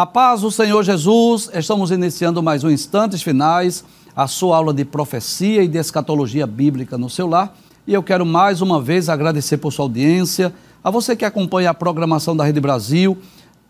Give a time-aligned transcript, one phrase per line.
[0.00, 3.84] A paz do Senhor Jesus, estamos iniciando mais um Instantes Finais,
[4.16, 7.54] a sua aula de profecia e de escatologia bíblica no seu lar.
[7.86, 11.74] E eu quero mais uma vez agradecer por sua audiência, a você que acompanha a
[11.74, 13.18] programação da Rede Brasil,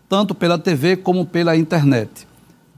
[0.07, 2.25] tanto pela TV como pela internet.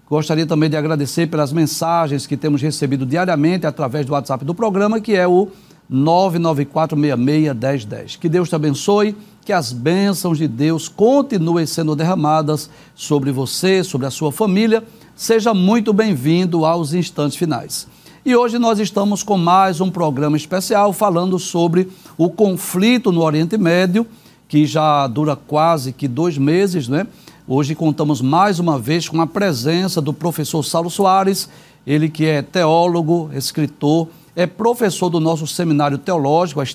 [0.09, 4.99] Gostaria também de agradecer pelas mensagens que temos recebido diariamente através do WhatsApp do programa,
[4.99, 5.49] que é o
[5.91, 8.19] 994661010.
[8.19, 9.15] Que Deus te abençoe
[9.45, 14.83] que as bênçãos de Deus continuem sendo derramadas sobre você, sobre a sua família.
[15.15, 17.87] Seja muito bem-vindo aos instantes finais.
[18.25, 23.57] E hoje nós estamos com mais um programa especial falando sobre o conflito no Oriente
[23.57, 24.07] Médio,
[24.47, 27.05] que já dura quase que dois meses, né?
[27.45, 31.49] Hoje contamos mais uma vez com a presença do professor Saulo Soares,
[31.85, 36.65] ele que é teólogo, escritor, é professor do nosso seminário teológico, a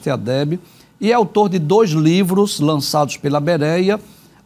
[1.00, 4.00] e é autor de dois livros lançados pela Bereia,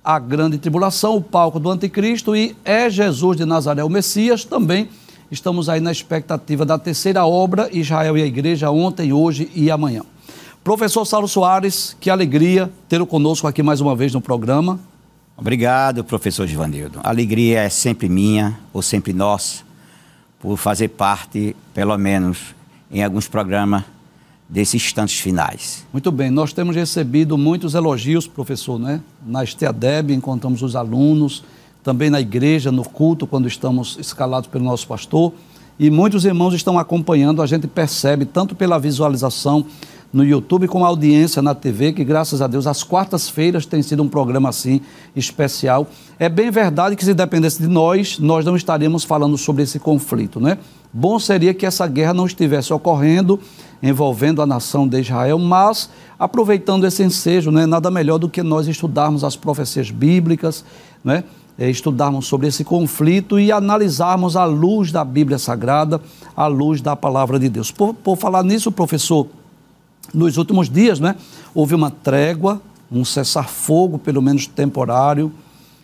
[0.04, 4.44] A Grande Tribulação, O Palco do Anticristo e É Jesus de Nazaré o Messias.
[4.44, 4.88] Também
[5.30, 10.02] estamos aí na expectativa da terceira obra, Israel e a Igreja, ontem, hoje e amanhã.
[10.62, 14.78] Professor Saulo Soares, que alegria tê-lo conosco aqui mais uma vez no programa.
[15.36, 17.00] Obrigado, professor Givanildo.
[17.02, 19.64] A alegria é sempre minha, ou sempre nossa,
[20.38, 22.54] por fazer parte, pelo menos,
[22.92, 23.84] em alguns programas
[24.48, 25.86] desses instantes finais.
[25.92, 29.00] Muito bem, nós temos recebido muitos elogios, professor, né?
[29.26, 31.42] Na STEADEB encontramos os alunos,
[31.82, 35.32] também na igreja, no culto, quando estamos escalados pelo nosso pastor.
[35.78, 39.64] E muitos irmãos estão acompanhando, a gente percebe, tanto pela visualização
[40.12, 44.02] no YouTube como a audiência na TV, que graças a Deus, às quartas-feiras tem sido
[44.02, 44.82] um programa assim
[45.16, 45.88] especial.
[46.18, 50.38] É bem verdade que se dependesse de nós, nós não estaríamos falando sobre esse conflito,
[50.38, 50.58] né?
[50.92, 53.40] Bom seria que essa guerra não estivesse ocorrendo
[53.82, 58.42] envolvendo a nação de Israel, mas aproveitando esse ensejo, não é nada melhor do que
[58.42, 60.64] nós estudarmos as profecias bíblicas,
[61.02, 61.24] né?
[61.58, 66.00] É, estudarmos sobre esse conflito e analisarmos à luz da Bíblia Sagrada,
[66.34, 67.70] à luz da palavra de Deus.
[67.70, 69.26] Por, por falar nisso, professor,
[70.14, 71.14] nos últimos dias, né,
[71.54, 72.60] houve uma trégua,
[72.90, 75.30] um cessar-fogo, pelo menos temporário.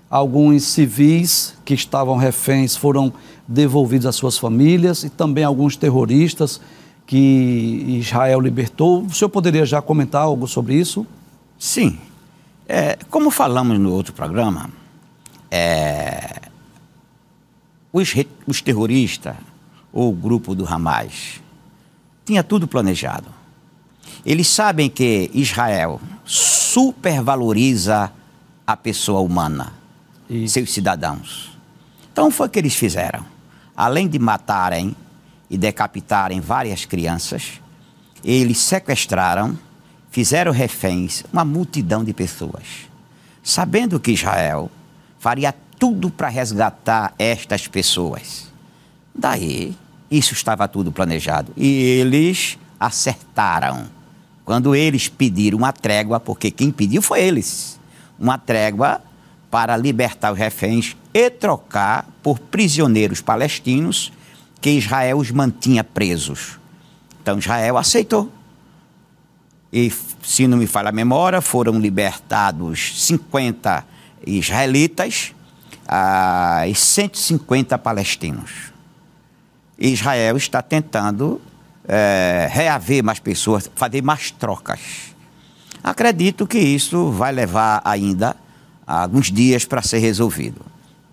[0.08, 3.12] Alguns civis que estavam reféns foram
[3.48, 6.60] devolvidos às suas famílias e também alguns terroristas
[7.06, 7.16] que
[7.98, 9.02] Israel libertou.
[9.04, 11.06] O senhor poderia já comentar algo sobre isso?
[11.58, 11.98] Sim.
[12.68, 14.68] É, como falamos no outro programa,
[15.50, 16.42] é,
[17.90, 18.14] os,
[18.46, 19.34] os terroristas,
[19.90, 21.40] ou o grupo do Hamas,
[22.26, 23.28] tinha tudo planejado.
[24.24, 28.12] Eles sabem que Israel supervaloriza
[28.66, 29.72] a pessoa humana,
[30.28, 30.52] Isso.
[30.52, 31.58] seus cidadãos.
[32.12, 33.37] Então foi o que eles fizeram.
[33.78, 34.92] Além de matarem
[35.48, 37.60] e decapitarem várias crianças,
[38.24, 39.56] eles sequestraram,
[40.10, 42.88] fizeram reféns uma multidão de pessoas,
[43.40, 44.68] sabendo que Israel
[45.20, 48.48] faria tudo para resgatar estas pessoas.
[49.14, 49.76] Daí,
[50.10, 51.52] isso estava tudo planejado.
[51.56, 53.86] E eles acertaram.
[54.44, 57.78] Quando eles pediram uma trégua, porque quem pediu foi eles,
[58.18, 59.00] uma trégua
[59.50, 64.12] para libertar os reféns e trocar por prisioneiros palestinos
[64.60, 66.58] que Israel os mantinha presos.
[67.22, 68.32] Então Israel aceitou.
[69.72, 69.92] E,
[70.22, 73.84] se não me falha a memória, foram libertados 50
[74.26, 75.34] israelitas
[75.86, 78.72] ah, e 150 palestinos.
[79.78, 81.40] Israel está tentando
[81.86, 84.80] é, reaver mais pessoas, fazer mais trocas.
[85.82, 88.36] Acredito que isso vai levar ainda
[88.96, 90.60] alguns dias para ser resolvido.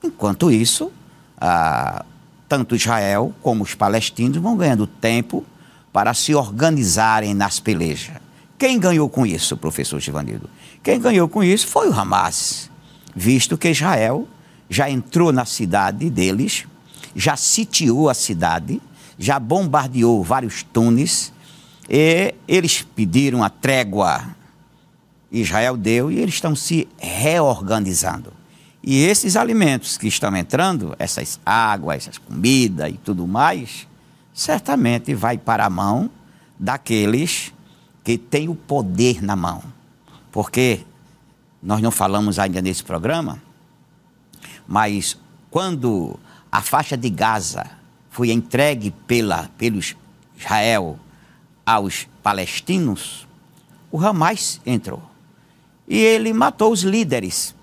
[0.04, 0.92] Enquanto isso,
[1.40, 2.06] ah,
[2.48, 5.44] tanto Israel como os palestinos vão ganhando tempo
[5.92, 8.16] para se organizarem nas pelejas.
[8.58, 10.50] Quem ganhou com isso, professor Givanildo?
[10.82, 12.70] Quem ganhou com isso foi o Hamas,
[13.14, 14.28] visto que Israel
[14.70, 16.66] já entrou na cidade deles,
[17.16, 18.82] já sitiou a cidade,
[19.20, 21.34] já bombardeou vários túneis,
[21.90, 24.24] e eles pediram a trégua.
[25.42, 28.32] Israel deu e eles estão se reorganizando.
[28.84, 33.88] E esses alimentos que estão entrando, essas águas, essas comidas e tudo mais,
[34.34, 36.10] certamente vai para a mão
[36.60, 37.52] daqueles
[38.04, 39.64] que têm o poder na mão.
[40.32, 40.82] Porque
[41.62, 43.42] nós não falamos ainda nesse programa,
[44.68, 45.18] mas
[45.50, 46.20] quando
[46.52, 47.66] a faixa de Gaza
[48.12, 49.96] foi entregue pela, pelos
[50.38, 51.00] Israel
[51.66, 53.28] aos palestinos,
[53.92, 55.15] o Hamas entrou.
[55.88, 57.54] E ele matou os líderes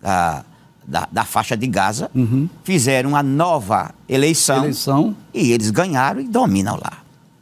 [0.00, 0.44] da,
[0.86, 2.48] da, da faixa de Gaza, uhum.
[2.64, 6.98] fizeram uma nova eleição, eleição e eles ganharam e dominam lá.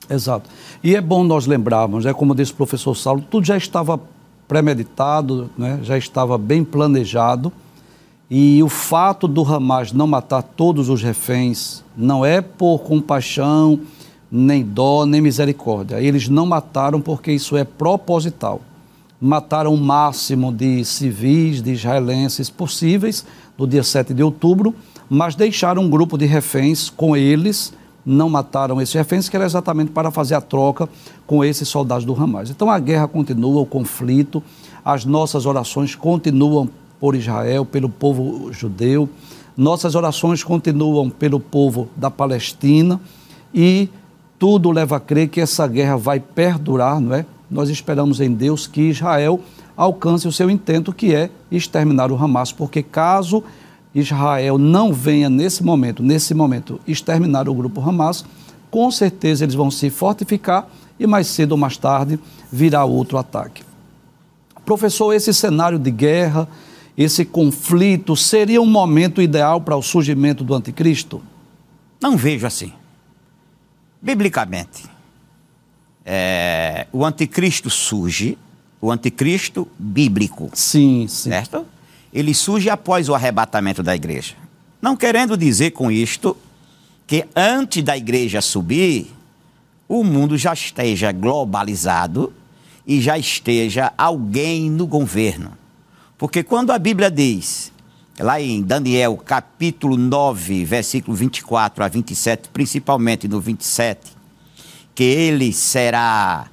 [0.09, 0.51] Exato.
[0.83, 4.01] E é bom nós lembrarmos, é como disse o professor Saulo, tudo já estava
[4.49, 5.79] premeditado, né?
[5.83, 7.53] já estava bem planejado.
[8.29, 13.81] E o fato do Hamas não matar todos os reféns não é por compaixão,
[14.31, 16.01] nem dó, nem misericórdia.
[16.01, 18.61] Eles não mataram porque isso é proposital.
[19.21, 23.25] Mataram o máximo de civis, de israelenses possíveis
[23.59, 24.75] no dia 7 de outubro,
[25.09, 27.73] mas deixaram um grupo de reféns com eles,
[28.07, 30.89] não mataram esses reféns, que era exatamente para fazer a troca
[31.27, 32.49] com esses soldados do Hamas.
[32.49, 34.43] Então a guerra continua, o conflito,
[34.83, 36.69] as nossas orações continuam
[36.99, 39.09] por Israel, pelo povo judeu,
[39.57, 43.01] nossas orações continuam pelo povo da Palestina
[43.53, 43.89] e
[44.39, 47.27] tudo leva a crer que essa guerra vai perdurar, não é?
[47.51, 49.41] Nós esperamos em Deus que Israel
[49.77, 53.43] alcance o seu intento, que é exterminar o Hamas, porque caso
[53.95, 58.25] Israel não venha nesse momento, nesse momento, exterminar o grupo Hamas,
[58.71, 60.69] com certeza eles vão se fortificar
[60.99, 62.21] e mais cedo ou mais tarde
[62.53, 63.65] virá outro ataque.
[64.65, 66.47] Professor, esse cenário de guerra,
[66.97, 71.21] esse conflito, seria um momento ideal para o surgimento do anticristo?
[72.01, 72.73] Não vejo assim.
[74.01, 74.85] Biblicamente,
[76.13, 78.37] é, o anticristo surge,
[78.81, 80.51] o anticristo bíblico.
[80.53, 81.31] Sim, sim.
[81.31, 81.65] Certo?
[82.13, 84.35] ele surge após o arrebatamento da igreja.
[84.83, 86.37] Não querendo dizer com isto
[87.07, 89.11] que antes da igreja subir,
[89.89, 92.33] o mundo já esteja globalizado
[92.87, 95.53] e já esteja alguém no governo.
[96.17, 97.73] Porque quando a Bíblia diz,
[98.19, 104.20] lá em Daniel capítulo 9, versículo 24 a 27, principalmente no 27,
[105.01, 106.47] que ele será,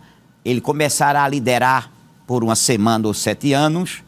[0.45, 1.91] ele começará a liderar
[2.25, 4.01] por uma semana ou sete anos,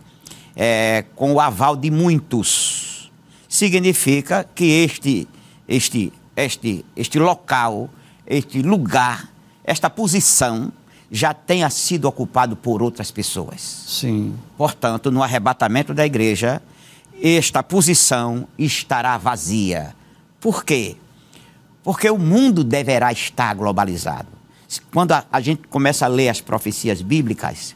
[0.56, 3.12] é, com o aval de muitos.
[3.50, 5.28] Significa que este,
[5.68, 7.90] este, este, este local,
[8.26, 9.30] este lugar,
[9.62, 10.72] esta posição
[11.12, 13.60] já tenha sido ocupado por outras pessoas.
[13.60, 14.34] Sim.
[14.58, 16.62] Portanto, no arrebatamento da igreja,
[17.22, 19.94] esta posição estará vazia.
[20.40, 20.96] Por quê?
[21.84, 24.28] Porque o mundo deverá estar globalizado.
[24.94, 27.76] Quando a, a gente começa a ler as profecias bíblicas,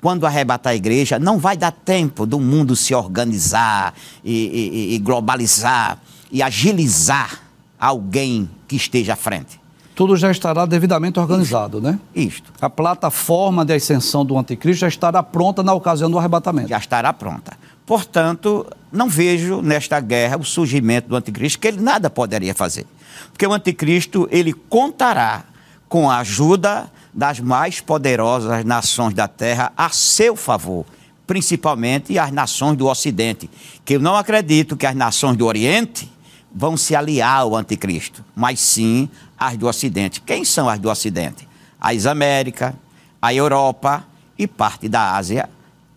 [0.00, 4.98] quando arrebatar a igreja, não vai dar tempo do mundo se organizar e, e, e
[4.98, 5.98] globalizar
[6.30, 7.40] e agilizar
[7.78, 9.60] alguém que esteja à frente.
[9.94, 11.88] Tudo já estará devidamente organizado, Isto.
[11.88, 12.00] né?
[12.14, 12.52] Isto.
[12.60, 16.68] A plataforma de ascensão do anticristo já estará pronta na ocasião do arrebatamento.
[16.68, 17.56] Já estará pronta.
[17.86, 22.86] Portanto, não vejo nesta guerra o surgimento do anticristo, que ele nada poderia fazer.
[23.30, 25.44] Porque o anticristo, ele contará
[25.88, 30.84] com a ajuda das mais poderosas nações da terra a seu favor,
[31.26, 33.48] principalmente as nações do Ocidente,
[33.84, 36.10] que eu não acredito que as nações do Oriente
[36.54, 39.08] vão se aliar ao anticristo, mas sim
[39.38, 40.20] as do Ocidente.
[40.20, 41.48] Quem são as do Ocidente?
[41.80, 42.72] As Américas,
[43.20, 44.04] a Europa
[44.38, 45.48] e parte da Ásia,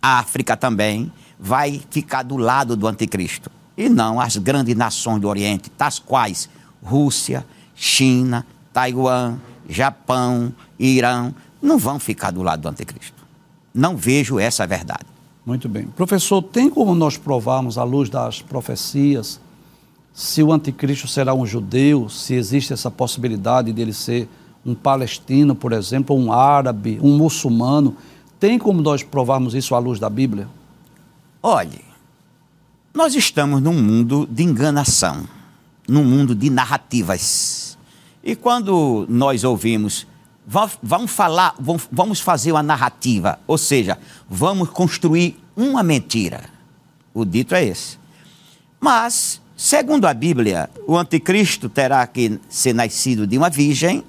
[0.01, 3.51] a África também, vai ficar do lado do anticristo.
[3.77, 6.49] E não as grandes nações do Oriente, tais quais
[6.83, 7.45] Rússia,
[7.75, 9.37] China, Taiwan,
[9.69, 13.25] Japão, Irã, não vão ficar do lado do anticristo.
[13.73, 15.05] Não vejo essa verdade.
[15.45, 15.85] Muito bem.
[15.85, 19.39] Professor, tem como nós provarmos, à luz das profecias,
[20.13, 24.27] se o anticristo será um judeu, se existe essa possibilidade dele ser
[24.65, 27.95] um palestino, por exemplo, um árabe, um muçulmano?
[28.39, 30.47] Tem como nós provarmos isso à luz da Bíblia?
[31.41, 31.83] Olhe,
[32.93, 35.27] nós estamos num mundo de enganação,
[35.87, 37.77] num mundo de narrativas.
[38.23, 40.07] E quando nós ouvimos
[40.81, 41.53] vamos falar,
[41.91, 46.45] vamos fazer uma narrativa, ou seja, vamos construir uma mentira.
[47.13, 47.97] O dito é esse.
[48.79, 54.03] Mas, segundo a Bíblia, o anticristo terá que ser nascido de uma virgem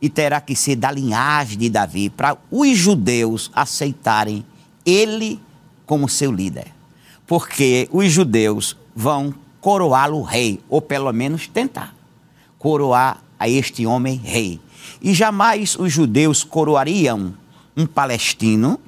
[0.00, 4.44] e terá que ser da linhagem de Davi para os judeus aceitarem
[4.84, 5.40] ele
[5.86, 6.66] como seu líder.
[7.26, 11.94] Porque os judeus vão coroá-lo rei, ou pelo menos tentar
[12.58, 14.60] coroar a este homem rei.
[15.00, 17.34] E jamais os judeus coroariam
[17.76, 18.80] um palestino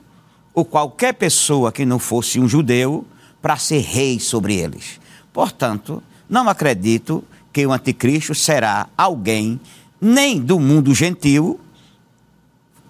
[0.54, 3.04] ou qualquer pessoa que não fosse um judeu
[3.40, 5.00] para ser rei sobre eles.
[5.32, 9.60] Portanto, não acredito que o anticristo será alguém
[10.00, 11.58] nem do mundo gentil,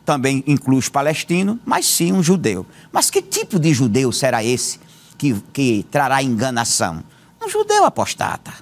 [0.08, 2.64] também inclui os palestinos, mas sim um judeu.
[2.90, 4.80] Mas que tipo de judeu será esse
[5.18, 7.04] que, que trará enganação?
[7.44, 8.54] Um judeu apostata.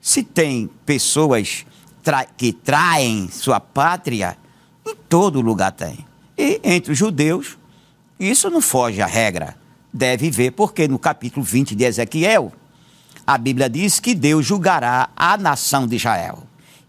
[0.00, 1.66] Se tem pessoas
[2.02, 4.38] tra que traem sua pátria,
[4.86, 5.98] em todo lugar tem.
[6.38, 7.58] E entre os judeus,
[8.18, 9.54] isso não foge à regra.
[9.92, 12.50] Deve ver, porque no capítulo 20 de Ezequiel,
[13.26, 16.42] a Bíblia diz que Deus julgará a nação de Israel.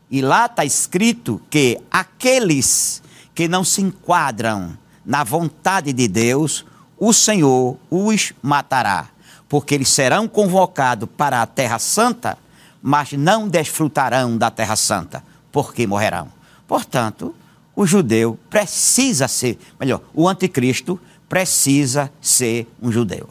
[0.10, 3.02] E lá está escrito que aqueles
[3.38, 4.76] que não se enquadram
[5.06, 6.66] na vontade de Deus,
[6.98, 9.10] o Senhor os matará.
[9.48, 12.36] porque eles serão convocados para a Terra Santa,
[12.82, 16.30] mas não desfrutarão da Terra Santa, porque morrerão.
[16.68, 17.34] Portanto,
[17.76, 23.30] o judeu precisa ser, melhor, o anticristo precisa ser um judeu.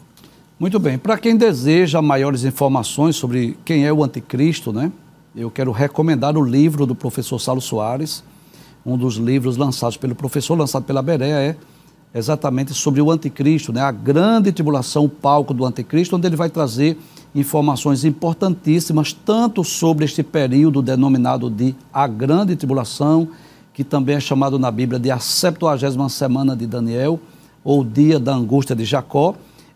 [0.57, 0.97] Muito bem.
[0.97, 4.89] Para quem deseja maiores informações sobre quem é o anticristo, né?
[5.35, 8.23] Eu quero recomendar o livro do professor Saulo Soares,
[8.87, 11.57] um dos livros lançados pelo professor, lançado pela Berea, é
[12.15, 13.81] exatamente sobre o anticristo, né?
[13.81, 16.97] A grande tribulação, o palco do anticristo, onde ele vai trazer
[17.35, 23.27] informações importantíssimas, tanto sobre este período denominado de a grande tribulação,
[23.73, 27.19] que também é chamado na Bíblia de a 70 semana de Daniel,
[27.65, 29.35] ou dia da angústia de Jacó,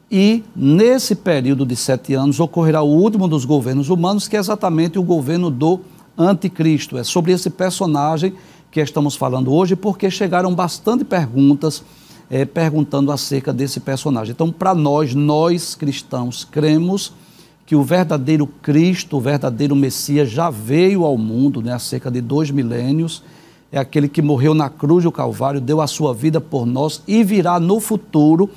[0.10, 4.98] e nesse período de sete anos ocorrerá o último dos governos humanos, que é exatamente
[4.98, 5.82] o governo do
[6.18, 6.98] anticristo.
[6.98, 8.34] É sobre esse personagem
[8.72, 11.84] que estamos falando hoje, porque chegaram bastante perguntas
[12.30, 14.32] é, perguntando acerca desse personagem.
[14.32, 17.14] Então, para nós, nós cristãos, cremos
[17.66, 22.22] que o verdadeiro Cristo, o verdadeiro Messias, já veio ao mundo né, há cerca de
[22.22, 23.22] dois milênios.
[23.70, 27.24] É aquele que morreu na cruz do Calvário, deu a sua vida por nós e
[27.24, 28.50] virá no futuro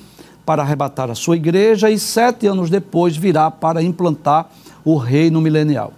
[0.45, 4.49] para arrebatar a sua igreja e sete anos depois virá para implantar
[4.85, 5.93] o reino milenial.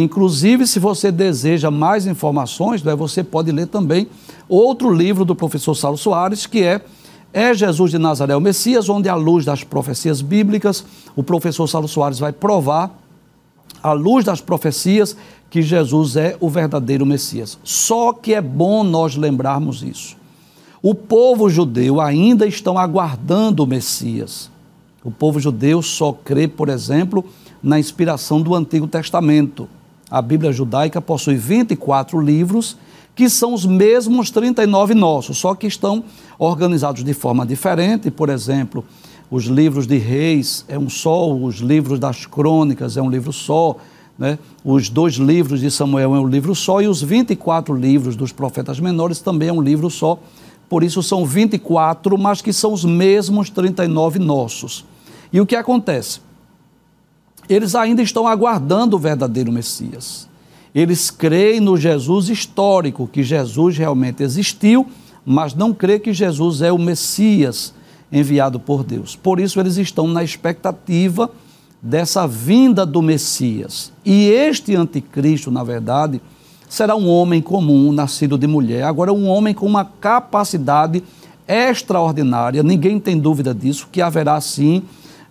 [0.00, 4.08] Inclusive, se você deseja mais informações, né, você pode ler também
[4.48, 6.80] outro livro do professor Saulo Soares, que é
[7.32, 10.84] é Jesus de Nazaré o Messias, onde, à luz das profecias bíblicas,
[11.16, 12.96] o professor Saulo Soares vai provar,
[13.82, 15.16] à luz das profecias,
[15.50, 17.58] que Jesus é o verdadeiro Messias.
[17.64, 20.16] Só que é bom nós lembrarmos isso.
[20.80, 24.48] O povo judeu ainda estão aguardando o Messias.
[25.02, 27.24] O povo judeu só crê, por exemplo,
[27.60, 29.68] na inspiração do Antigo Testamento.
[30.14, 32.76] A Bíblia judaica possui 24 livros
[33.16, 36.04] que são os mesmos 39 nossos, só que estão
[36.38, 38.12] organizados de forma diferente.
[38.12, 38.84] Por exemplo,
[39.28, 43.74] os livros de Reis é um só, os livros das Crônicas é um livro só,
[44.16, 44.38] né?
[44.64, 48.78] os dois livros de Samuel é um livro só, e os 24 livros dos profetas
[48.78, 50.16] menores também é um livro só.
[50.68, 54.84] Por isso são 24, mas que são os mesmos 39 nossos.
[55.32, 56.20] E o que acontece?
[57.48, 60.28] Eles ainda estão aguardando o verdadeiro Messias.
[60.74, 64.86] Eles creem no Jesus histórico, que Jesus realmente existiu,
[65.24, 67.72] mas não creem que Jesus é o Messias
[68.10, 69.14] enviado por Deus.
[69.14, 71.30] Por isso, eles estão na expectativa
[71.80, 73.92] dessa vinda do Messias.
[74.04, 76.20] E este anticristo, na verdade,
[76.68, 78.84] será um homem comum, nascido de mulher.
[78.84, 81.02] Agora, um homem com uma capacidade
[81.46, 84.82] extraordinária, ninguém tem dúvida disso, que haverá sim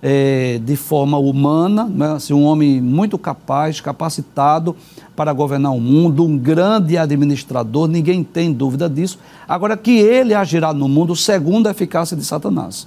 [0.05, 2.11] é, de forma humana, né?
[2.11, 4.75] assim, um homem muito capaz, capacitado
[5.15, 9.17] para governar o mundo, um grande administrador, ninguém tem dúvida disso.
[9.47, 12.85] Agora, que ele agirá no mundo segundo a eficácia de Satanás.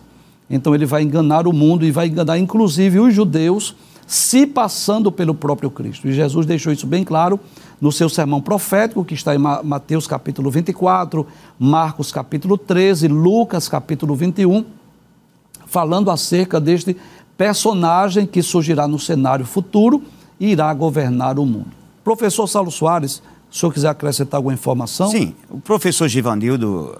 [0.51, 3.75] Então, ele vai enganar o mundo e vai enganar, inclusive, os judeus,
[4.07, 6.07] se passando pelo próprio Cristo.
[6.07, 7.41] E Jesus deixou isso bem claro
[7.81, 11.27] no seu sermão profético, que está em Mateus capítulo 24,
[11.59, 14.77] Marcos capítulo 13, Lucas capítulo 21
[15.67, 16.97] falando acerca deste
[17.37, 20.03] personagem que surgirá no cenário futuro
[20.41, 21.73] e irá governar o mundo.
[22.03, 25.11] Professor Saulo Soares, se o senhor quiser acrescentar alguma informação?
[25.11, 26.97] Sim, o professor Givanildo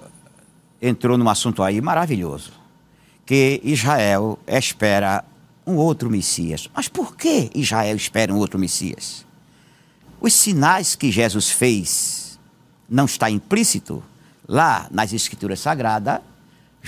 [0.81, 2.53] entrou num assunto aí maravilhoso,
[3.25, 5.25] que Israel espera
[5.67, 6.69] um outro Messias.
[6.75, 9.25] Mas por que Israel espera um outro Messias?
[10.21, 12.39] Os sinais que Jesus fez
[12.89, 14.03] não está implícito
[14.49, 16.21] lá nas Escrituras Sagradas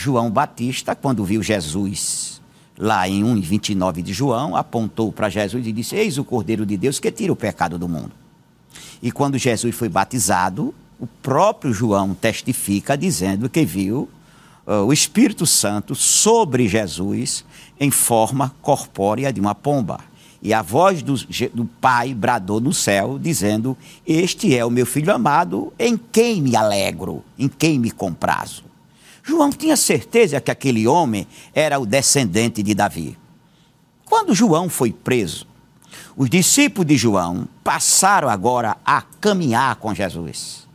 [0.00, 2.40] João Batista, quando viu Jesus
[2.78, 7.00] lá em 1,29 de João, apontou para Jesus e disse: Eis o Cordeiro de Deus
[7.00, 8.12] que tira o pecado do mundo.
[9.02, 14.08] E quando Jesus foi batizado, o próprio João testifica dizendo que viu
[14.64, 17.44] uh, o Espírito Santo sobre Jesus
[17.80, 19.98] em forma corpórea de uma pomba.
[20.40, 21.16] E a voz do,
[21.52, 23.76] do, Pai bradou no céu, dizendo:
[24.06, 28.67] Este é o meu filho amado, em quem me alegro, em quem me comprazo.
[29.28, 33.18] João tinha certeza que aquele homem era o descendente de Davi.
[34.06, 35.46] Quando João foi preso,
[36.16, 40.66] os discípulos de João passaram agora a caminhar com Jesus.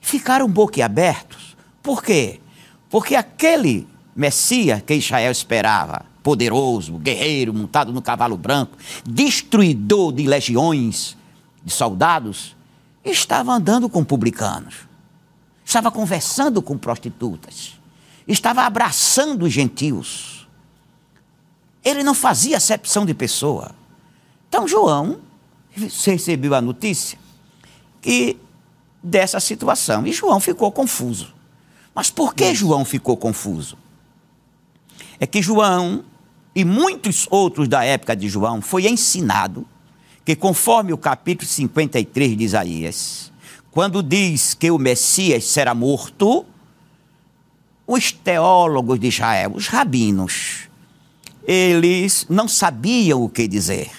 [0.00, 1.54] Ficaram boquiabertos.
[1.82, 2.40] Por quê?
[2.88, 3.86] Porque aquele
[4.16, 11.14] Messias que Israel esperava, poderoso, guerreiro, montado no cavalo branco, destruidor de legiões
[11.62, 12.56] de soldados,
[13.04, 14.88] estava andando com publicanos,
[15.62, 17.77] estava conversando com prostitutas
[18.28, 20.46] estava abraçando os gentios.
[21.84, 23.72] Ele não fazia acepção de pessoa.
[24.48, 25.20] Então João
[25.72, 27.18] recebeu a notícia
[28.00, 28.36] que
[29.02, 31.32] dessa situação e João ficou confuso.
[31.94, 33.76] Mas por que João ficou confuso?
[35.18, 36.04] É que João
[36.58, 39.64] e muitos outros da época de João, foi ensinado
[40.24, 43.32] que, conforme o capítulo 53 de Isaías,
[43.70, 46.44] quando diz que o Messias será morto,
[47.88, 50.68] os teólogos de Israel, os rabinos,
[51.42, 53.90] eles não sabiam o que dizer.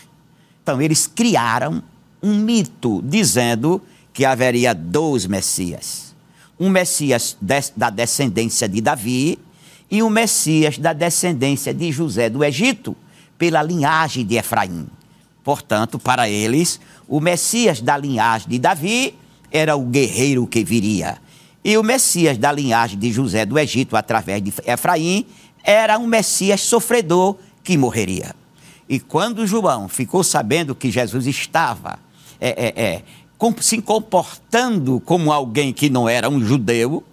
[0.62, 1.82] Então, eles criaram
[2.22, 3.82] um mito dizendo
[4.14, 6.16] que haveria dois Messias.
[6.60, 7.36] Um Messias
[7.76, 9.40] da descendência de Davi
[9.90, 12.96] e um Messias da descendência de José do Egito,
[13.40, 14.86] pela linhagem de Efraim.
[15.44, 19.16] Portanto, para eles, o Messias da linhagem de Davi
[19.52, 21.18] era o guerreiro que viria.
[21.64, 25.26] E o Messias da linhagem de José do Egito, através de Efraim,
[25.64, 28.36] era um Messias sofredor que morreria.
[28.88, 32.00] E quando João ficou sabendo que Jesus estava
[32.40, 33.04] é, é, é,
[33.62, 37.04] se comportando como alguém que não era um judeu,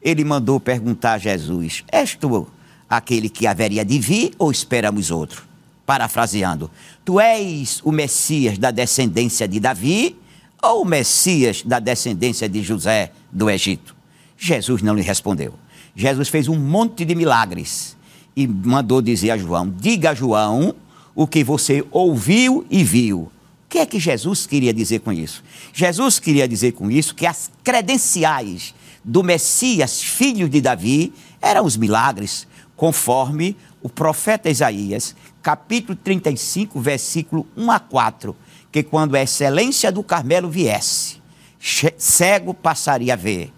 [0.00, 2.46] ele mandou perguntar a Jesus: És tu
[2.88, 5.44] aquele que haveria de vir ou esperamos outro?
[5.86, 6.70] Parafraseando,
[7.04, 10.16] tu és o Messias da descendência de Davi
[10.62, 13.93] ou o Messias da descendência de José do Egito?
[14.36, 15.54] Jesus não lhe respondeu.
[15.94, 17.96] Jesus fez um monte de milagres
[18.36, 20.74] e mandou dizer a João: Diga a João
[21.14, 23.20] o que você ouviu e viu.
[23.20, 23.30] O
[23.68, 25.42] que é que Jesus queria dizer com isso?
[25.72, 28.74] Jesus queria dizer com isso que as credenciais
[29.04, 31.12] do Messias, filho de Davi,
[31.42, 38.34] eram os milagres, conforme o profeta Isaías, capítulo 35, versículo 1 a 4,
[38.72, 41.22] que quando a excelência do Carmelo viesse,
[41.98, 43.52] cego passaria a ver,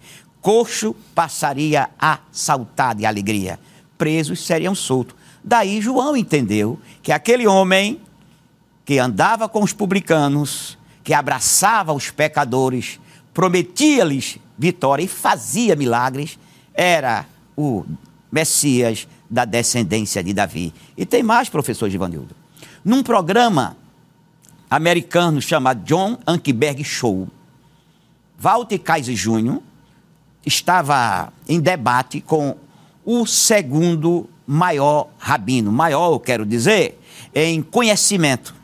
[0.47, 3.59] coxo passaria a saltar de alegria,
[3.99, 5.17] presos seriam soltos.
[5.43, 8.01] Daí João entendeu que aquele homem
[8.85, 13.01] que andava com os publicanos, que abraçava os pecadores,
[13.35, 16.39] prometia-lhes vitória e fazia milagres,
[16.73, 17.85] era o
[18.31, 20.73] Messias da descendência de Davi.
[20.97, 22.37] E tem mais, professor Givanildo.
[22.85, 23.77] Num programa
[24.71, 27.27] americano chamado John Ankeberg Show,
[28.39, 29.59] Walter Kaiser Jr.
[30.47, 32.57] estava em debate com
[33.05, 35.73] o segundo maior rabino.
[35.73, 36.99] Maior, eu quero dizer,
[37.35, 38.55] em conhecimento.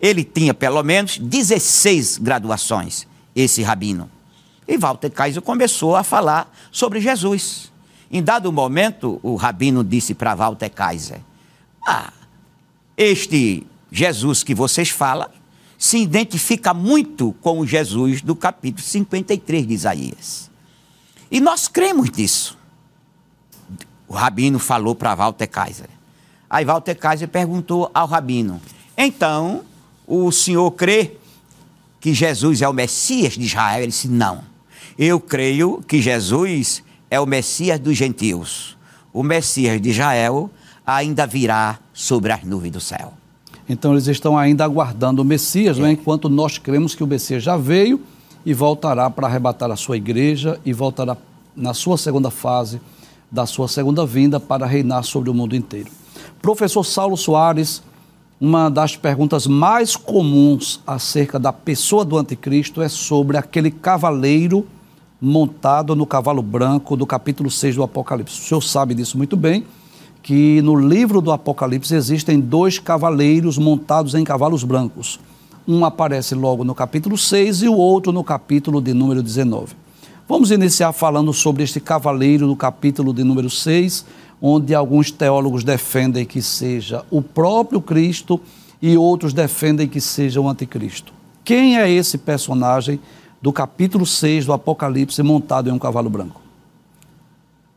[0.00, 4.08] Ele tinha pelo menos 16 graduações, esse rabino.
[4.68, 7.72] E Walter Kaiser começou a falar sobre Jesus.
[8.10, 11.20] Em dado momento, o rabino disse para Walter Kaiser:
[11.86, 12.12] Ah,
[12.96, 15.28] este Jesus que vocês falam
[15.78, 20.50] se identifica muito com o Jesus do capítulo 53 de Isaías.
[21.30, 22.56] E nós cremos nisso.
[24.08, 25.88] O rabino falou para Walter Kaiser.
[26.48, 28.60] Aí Walter Kaiser perguntou ao rabino:
[28.96, 29.62] Então,
[30.06, 31.16] o senhor crê
[32.00, 33.82] que Jesus é o Messias de Israel?
[33.82, 34.44] Ele disse: Não.
[34.98, 38.76] Eu creio que Jesus é o Messias dos gentios.
[39.12, 40.50] O Messias de Israel
[40.86, 43.12] ainda virá sobre as nuvens do céu.
[43.68, 45.82] Então eles estão ainda aguardando o Messias, é.
[45.82, 45.92] né?
[45.92, 48.00] enquanto nós cremos que o Messias já veio
[48.46, 51.16] e voltará para arrebatar a sua igreja e voltará
[51.56, 52.80] na sua segunda fase
[53.30, 55.90] da sua segunda vinda para reinar sobre o mundo inteiro.
[56.40, 57.82] Professor Saulo Soares,
[58.40, 64.64] uma das perguntas mais comuns acerca da pessoa do anticristo é sobre aquele cavaleiro
[65.20, 68.40] montado no cavalo branco do capítulo 6 do Apocalipse.
[68.40, 69.64] O senhor sabe disso muito bem,
[70.22, 75.18] que no livro do Apocalipse existem dois cavaleiros montados em cavalos brancos.
[75.68, 79.74] Um aparece logo no capítulo 6 e o outro no capítulo de número 19.
[80.28, 84.06] Vamos iniciar falando sobre este cavaleiro no capítulo de número 6,
[84.40, 88.40] onde alguns teólogos defendem que seja o próprio Cristo
[88.80, 91.12] e outros defendem que seja o anticristo.
[91.44, 93.00] Quem é esse personagem
[93.42, 96.40] do capítulo 6 do Apocalipse montado em um cavalo branco?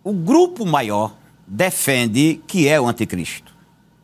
[0.04, 1.14] O grupo maior
[1.48, 3.52] defende que é o anticristo.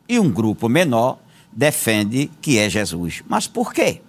[0.08, 1.18] E um grupo menor
[1.56, 3.22] defende que é Jesus.
[3.26, 4.02] Mas por quê?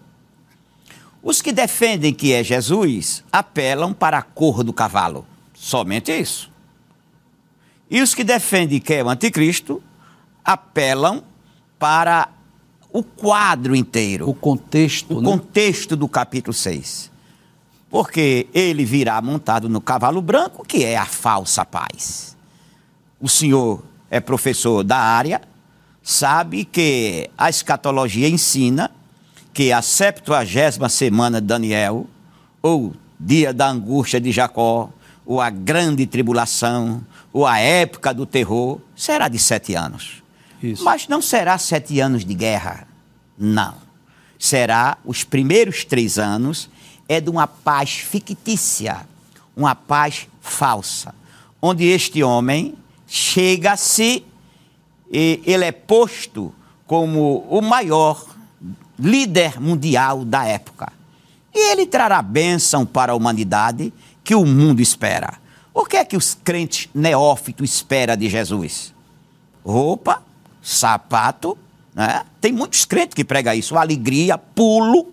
[1.23, 5.25] Os que defendem que é Jesus apelam para a cor do cavalo.
[5.53, 6.51] Somente isso.
[7.89, 9.81] E os que defendem que é o anticristo
[10.43, 11.23] apelam
[11.79, 12.29] para
[12.91, 14.29] o quadro inteiro.
[14.29, 15.17] O contexto.
[15.17, 15.29] O né?
[15.29, 17.17] contexto do capítulo 6
[17.89, 22.35] porque ele virá montado no cavalo branco, que é a falsa paz.
[23.19, 25.41] O senhor é professor da área,
[26.07, 28.89] sabe que a escatologia ensina
[29.53, 32.07] que a septuagésima semana de Daniel,
[32.61, 34.89] ou dia da angústia de Jacó,
[35.25, 40.23] ou a grande tribulação, ou a época do terror, será de sete anos.
[40.63, 40.81] Isso.
[40.81, 42.87] Mas não será sete anos de guerra,
[43.37, 43.75] não.
[44.39, 46.69] Será os primeiros três anos
[47.09, 49.05] é de uma paz fictícia,
[49.53, 51.13] uma paz falsa,
[51.61, 54.23] onde este homem chega-se
[55.11, 56.53] e ele é posto
[56.85, 58.25] como o maior
[58.99, 60.91] líder mundial da época.
[61.53, 63.93] E ele trará bênção para a humanidade
[64.23, 65.35] que o mundo espera.
[65.73, 68.93] O que é que os crentes neófitos esperam de Jesus?
[69.63, 70.23] Roupa,
[70.61, 71.57] sapato,
[71.97, 72.23] né?
[72.39, 75.11] Tem muitos crentes que pregam isso, alegria, pulo,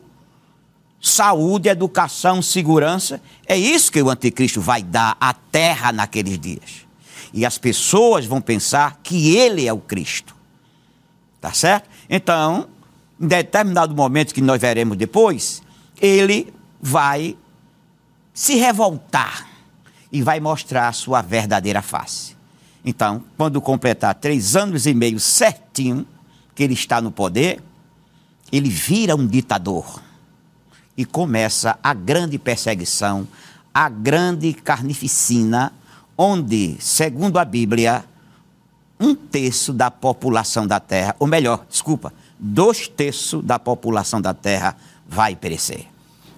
[1.01, 3.23] saúde, educação, segurança.
[3.47, 6.87] É isso que o anticristo vai dar à terra naqueles dias.
[7.37, 10.37] E as pessoas vão pensar que ele é o Cristo.
[11.41, 11.91] Tá certo?
[12.09, 12.69] Então,
[13.21, 15.61] em determinado momento que nós veremos depois,
[16.01, 17.37] ele vai
[18.33, 19.49] se revoltar
[20.13, 22.37] e vai mostrar a sua verdadeira face.
[22.85, 26.07] Então, quando completar três anos e meio certinho
[26.55, 27.61] que ele está no poder,
[28.53, 30.01] ele vira um ditador
[30.97, 33.27] e começa a grande perseguição,
[33.73, 35.73] a grande carnificina,
[36.17, 38.05] onde, segundo a Bíblia,
[38.99, 44.77] um terço da população da terra, ou melhor, desculpa, dois terços da população da terra
[45.07, 45.87] vai perecer.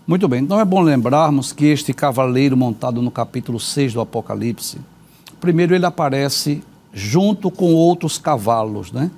[0.07, 4.79] Muito bem, então é bom lembrarmos que este cavaleiro montado no capítulo 6 do Apocalipse,
[5.41, 6.62] primeiro ele aparece
[6.93, 9.11] junto com outros cavalos, né?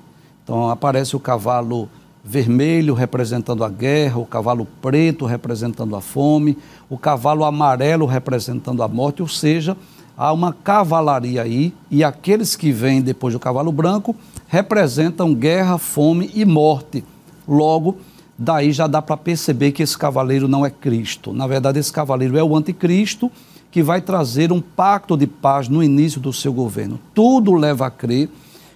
[0.43, 1.87] Então aparece o cavalo
[2.23, 6.57] vermelho representando a guerra, o cavalo preto representando a fome,
[6.89, 9.77] o cavalo amarelo representando a morte, ou seja,
[10.19, 14.13] há uma cavalaria aí e aqueles que vêm depois do cavalo branco
[14.49, 17.05] representam guerra, fome e morte.
[17.47, 17.95] Logo,
[18.37, 21.31] daí já dá para perceber que esse cavaleiro não é Cristo.
[21.31, 23.31] Na verdade, esse cavaleiro é o anticristo
[23.71, 26.99] que vai trazer um pacto de paz no início do seu governo.
[27.13, 28.29] Tudo leva a crer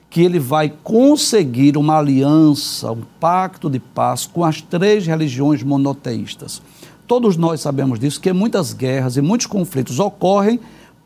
[0.10, 6.62] que ele vai conseguir uma aliança, um pacto de paz com as três religiões monoteístas.
[7.06, 10.60] Todos nós sabemos disso, que muitas guerras e muitos conflitos ocorrem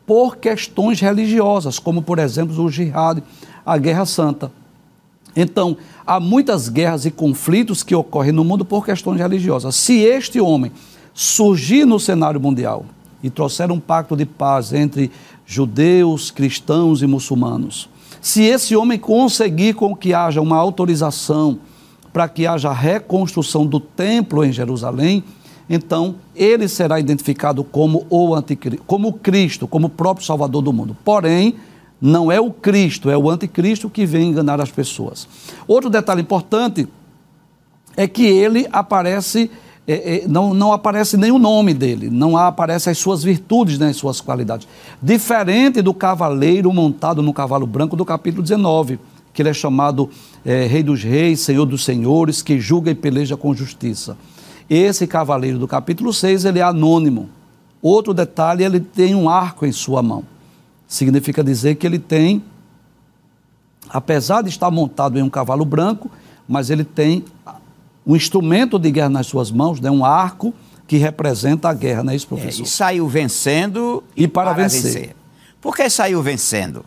[0.08, 3.22] por questões religiosas, como por exemplo o jihad,
[3.64, 4.50] a Guerra Santa.
[5.36, 9.76] Então, há muitas guerras e conflitos que ocorrem no mundo por questões religiosas.
[9.76, 10.72] Se este homem
[11.12, 12.86] surgir no cenário mundial
[13.22, 15.10] e trouxer um pacto de paz entre
[15.44, 21.58] judeus, cristãos e muçulmanos, se esse homem conseguir com que haja uma autorização
[22.14, 25.22] para que haja reconstrução do templo em Jerusalém,
[25.68, 30.96] então ele será identificado como o anticristo, como Cristo, como o próprio Salvador do mundo.
[31.04, 31.56] Porém,
[32.00, 35.28] não é o Cristo, é o anticristo que vem enganar as pessoas.
[35.66, 36.88] Outro detalhe importante
[37.96, 39.50] é que ele aparece
[39.90, 43.96] é, é, não, não aparece o nome dele, não aparece as suas virtudes, nem as
[43.96, 44.68] suas qualidades.
[45.02, 49.00] Diferente do cavaleiro montado no cavalo branco do capítulo 19,
[49.32, 50.10] que ele é chamado
[50.44, 54.18] é, Rei dos Reis, Senhor dos Senhores, que julga e peleja com justiça.
[54.68, 57.28] Esse cavaleiro do capítulo 6, ele é anônimo.
[57.80, 60.24] Outro detalhe, ele tem um arco em sua mão.
[60.86, 62.42] Significa dizer que ele tem,
[63.88, 66.10] apesar de estar montado em um cavalo branco,
[66.46, 67.24] mas ele tem
[68.06, 70.54] um instrumento de guerra nas suas mãos, né, um arco
[70.86, 72.62] que representa a guerra, não é isso, professor?
[72.62, 74.82] É, e saiu vencendo e, e para, para vencer.
[74.82, 75.16] vencer.
[75.60, 76.84] Por que saiu vencendo?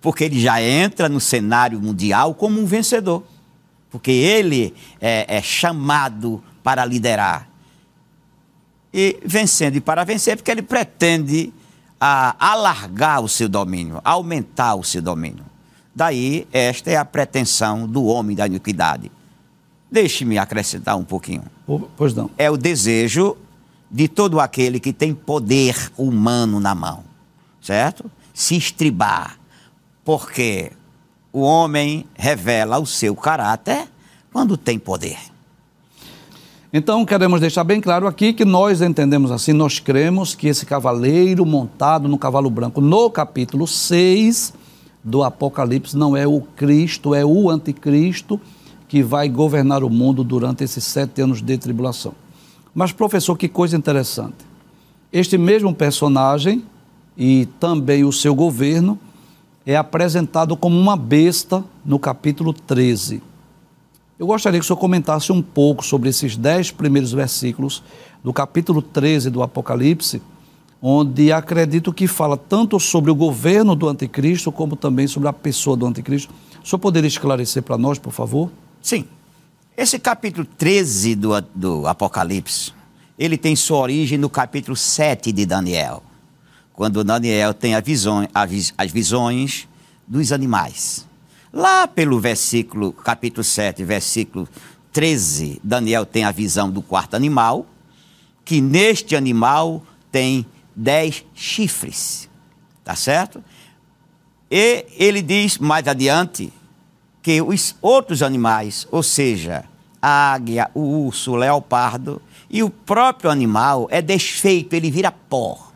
[0.00, 3.22] Porque ele já entra no cenário mundial como um vencedor.
[3.90, 7.48] Porque ele é, é chamado para liderar.
[8.92, 11.52] E vencendo e para vencer, porque ele pretende
[12.00, 15.44] a, alargar o seu domínio, aumentar o seu domínio.
[15.94, 19.12] Daí, esta é a pretensão do homem da iniquidade.
[19.88, 21.44] Deixe-me acrescentar um pouquinho.
[21.96, 22.28] Pois não.
[22.36, 23.36] É o desejo
[23.88, 27.04] de todo aquele que tem poder humano na mão,
[27.62, 28.10] certo?
[28.34, 29.38] Se estribar.
[30.04, 30.72] Porque
[31.32, 33.86] o homem revela o seu caráter
[34.32, 35.35] quando tem poder.
[36.72, 41.46] Então, queremos deixar bem claro aqui que nós entendemos assim, nós cremos que esse cavaleiro
[41.46, 44.52] montado no cavalo branco, no capítulo 6
[45.02, 48.40] do Apocalipse, não é o Cristo, é o anticristo
[48.88, 52.12] que vai governar o mundo durante esses sete anos de tribulação.
[52.74, 54.44] Mas, professor, que coisa interessante.
[55.12, 56.64] Este mesmo personagem
[57.16, 58.98] e também o seu governo
[59.64, 63.22] é apresentado como uma besta no capítulo 13.
[64.18, 67.82] Eu gostaria que o senhor comentasse um pouco sobre esses dez primeiros versículos
[68.24, 70.22] do capítulo 13 do Apocalipse,
[70.80, 75.76] onde acredito que fala tanto sobre o governo do anticristo, como também sobre a pessoa
[75.76, 76.32] do anticristo.
[76.64, 78.50] O senhor poderia esclarecer para nós, por favor?
[78.80, 79.04] Sim.
[79.76, 82.72] Esse capítulo 13 do, do Apocalipse,
[83.18, 86.02] ele tem sua origem no capítulo 7 de Daniel,
[86.72, 89.68] quando Daniel tem a visão, as visões
[90.08, 91.05] dos animais.
[91.56, 94.46] Lá pelo versículo, capítulo 7, versículo
[94.92, 97.64] 13, Daniel tem a visão do quarto animal,
[98.44, 102.28] que neste animal tem dez chifres,
[102.84, 103.42] tá certo?
[104.50, 106.52] E ele diz mais adiante,
[107.22, 109.64] que os outros animais, ou seja,
[110.02, 115.72] a águia, o urso, o leopardo e o próprio animal é desfeito, ele vira pó.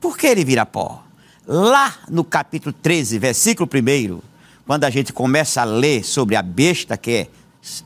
[0.00, 1.04] Por que ele vira pó?
[1.46, 4.31] Lá no capítulo 13, versículo 1,
[4.66, 7.28] quando a gente começa a ler sobre a besta que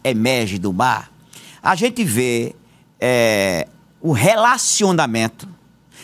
[0.05, 1.11] emerge do mar,
[1.63, 2.55] a gente vê
[3.01, 3.69] é,
[4.01, 5.49] o relacionamento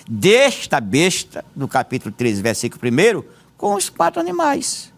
[0.09, 3.23] desta besta, no capítulo 13, versículo 1,
[3.57, 4.93] com os quatro animais.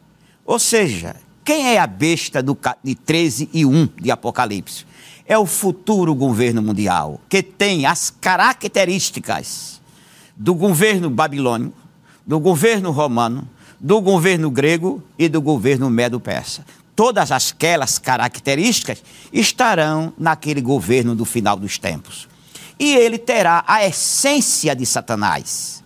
[0.45, 4.87] Ou seja, quem é a besta do, de 13 e 1 de Apocalipse?
[5.27, 9.81] É o futuro governo mundial, que tem as características
[10.37, 11.77] do governo babilônico,
[12.27, 13.49] do governo romano,
[13.81, 16.65] do governo grego e do governo medo-persa.
[16.97, 22.29] Todas aquelas características estarão naquele governo do final dos tempos.
[22.79, 25.83] E ele terá a essência de Satanás.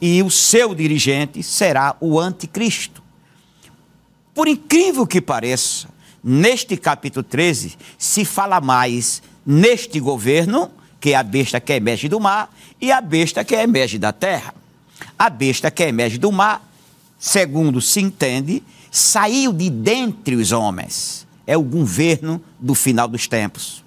[0.00, 3.02] E o seu dirigente será o anticristo.
[4.34, 5.88] Por incrível que pareça,
[6.22, 12.20] neste capítulo 13 se fala mais neste governo, que é a besta que emerge do
[12.20, 14.54] mar, e a besta que emerge da terra.
[15.18, 16.69] A besta que emerge do mar,
[17.20, 21.26] segundo se entende, saiu de dentre os homens.
[21.46, 23.84] É o governo do final dos tempos.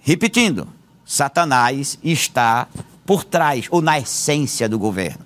[0.00, 0.66] Repetindo,
[1.04, 2.66] Satanás está
[3.04, 5.24] por trás ou na essência do governo.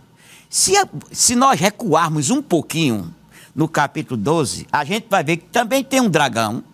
[0.50, 0.72] Se,
[1.12, 3.14] se nós recuarmos um pouquinho
[3.54, 6.64] no capítulo 12, a gente vai ver que também tem um dragão,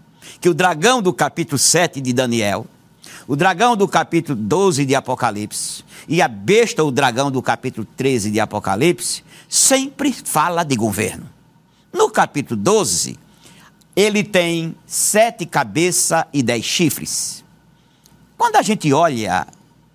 [0.41, 2.67] que o dragão do capítulo 7 de Daniel,
[3.27, 8.31] o dragão do capítulo 12 de Apocalipse e a besta, o dragão do capítulo 13
[8.31, 11.29] de Apocalipse, sempre fala de governo.
[11.93, 13.19] No capítulo 12,
[13.97, 17.45] ele tem sete cabeças e dez chifres.
[18.39, 19.49] Quando a gente olha,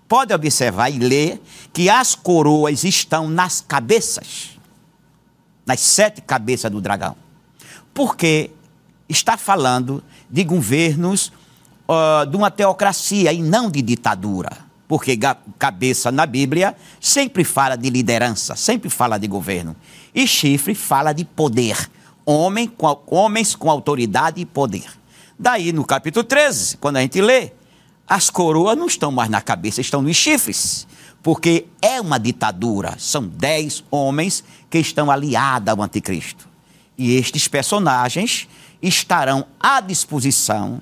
[0.06, 1.42] pode observar e ler
[1.72, 4.50] que as coroas estão nas cabeças,
[5.64, 7.16] nas sete cabeças do dragão.
[7.94, 8.50] Porque
[9.08, 11.32] está falando de governos
[11.88, 14.65] uh, de uma teocracia e não de ditadura.
[14.88, 15.18] Porque
[15.58, 19.74] cabeça na Bíblia sempre fala de liderança, sempre fala de governo.
[20.14, 21.90] E chifre fala de poder.
[22.24, 24.86] Homem com, homens com autoridade e poder.
[25.38, 27.52] Daí, no capítulo 13, quando a gente lê,
[28.08, 30.86] as coroas não estão mais na cabeça, estão nos chifres.
[31.22, 32.94] Porque é uma ditadura.
[32.98, 36.48] São dez homens que estão aliados ao anticristo.
[36.96, 38.48] E estes personagens
[38.80, 40.80] estarão à disposição,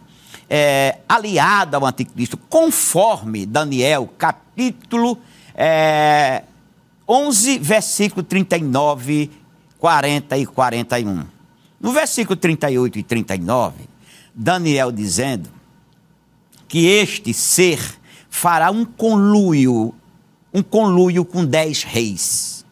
[0.49, 5.19] é, aliados ao anticristo, conforme Daniel, capítulo
[5.55, 6.43] é,
[7.09, 9.31] 11, versículo 39,
[9.79, 11.25] 40 e 41.
[11.81, 13.89] No versículo 38 e 39,
[14.35, 15.51] Daniel dizendo
[16.67, 17.79] que este ser
[18.31, 19.95] fará um conluio,
[20.53, 22.65] um conluio com dez reis.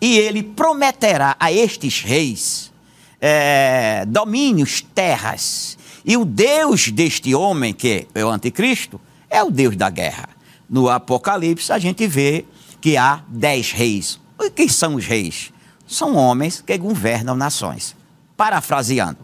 [0.00, 2.72] E ele prometerá a estes reis
[3.20, 5.78] é, domínios, terras.
[6.04, 10.28] E o Deus deste homem, que é o anticristo, é o Deus da guerra.
[10.68, 12.44] No Apocalipse, a gente vê
[12.80, 14.18] que há dez reis.
[14.40, 15.52] E quem são os reis?
[15.86, 17.94] São homens que governam nações.
[18.36, 19.18] Parafraseando,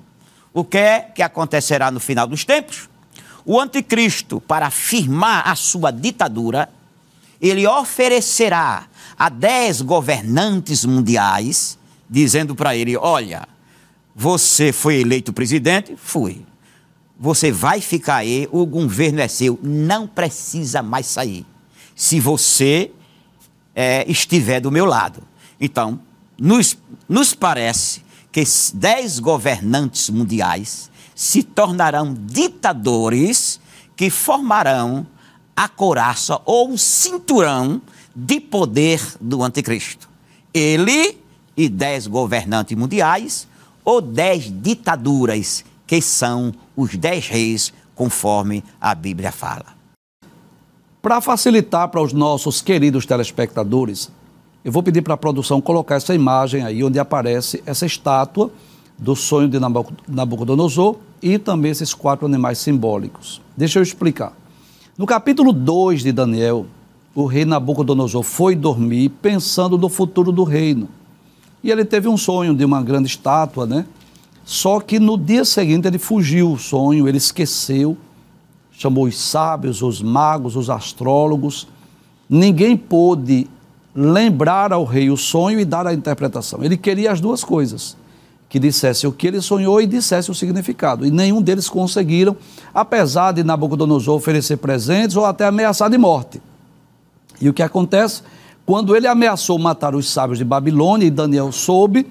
[0.52, 2.88] o que é que acontecerá no final dos tempos?
[3.44, 6.68] O anticristo, para firmar a sua ditadura,
[7.40, 8.86] ele oferecerá
[9.18, 13.48] a dez governantes mundiais, dizendo para ele: olha,
[14.14, 15.96] você foi eleito presidente?
[15.96, 16.44] Fui.
[17.18, 21.44] Você vai ficar aí, o governo é seu, não precisa mais sair.
[21.94, 22.92] Se você
[23.74, 25.22] é, estiver do meu lado.
[25.60, 26.00] Então,
[26.38, 26.76] nos,
[27.08, 28.42] nos parece que
[28.74, 33.60] dez governantes mundiais se tornarão ditadores
[33.96, 35.06] que formarão
[35.56, 37.82] a coraça ou o cinturão
[38.14, 40.08] de poder do anticristo.
[40.54, 41.18] Ele
[41.56, 43.48] e dez governantes mundiais
[43.84, 49.64] ou dez ditaduras, que são os dez reis, conforme a Bíblia fala.
[51.00, 54.10] Para facilitar para os nossos queridos telespectadores,
[54.62, 58.50] eu vou pedir para a produção colocar essa imagem aí, onde aparece essa estátua
[58.98, 59.58] do sonho de
[60.06, 63.40] Nabucodonosor e também esses quatro animais simbólicos.
[63.56, 64.34] Deixa eu explicar.
[64.98, 66.66] No capítulo 2 de Daniel,
[67.14, 70.88] o rei Nabucodonosor foi dormir pensando no futuro do reino.
[71.64, 73.86] E ele teve um sonho de uma grande estátua, né?
[74.48, 77.98] Só que no dia seguinte ele fugiu o sonho, ele esqueceu,
[78.72, 81.68] chamou os sábios, os magos, os astrólogos.
[82.30, 83.46] Ninguém pôde
[83.94, 86.64] lembrar ao rei o sonho e dar a interpretação.
[86.64, 87.94] Ele queria as duas coisas:
[88.48, 91.04] que dissesse o que ele sonhou e dissesse o significado.
[91.04, 92.34] E nenhum deles conseguiram,
[92.72, 96.40] apesar de Nabucodonosor oferecer presentes ou até ameaçar de morte.
[97.38, 98.22] E o que acontece?
[98.64, 102.06] Quando ele ameaçou matar os sábios de Babilônia e Daniel soube,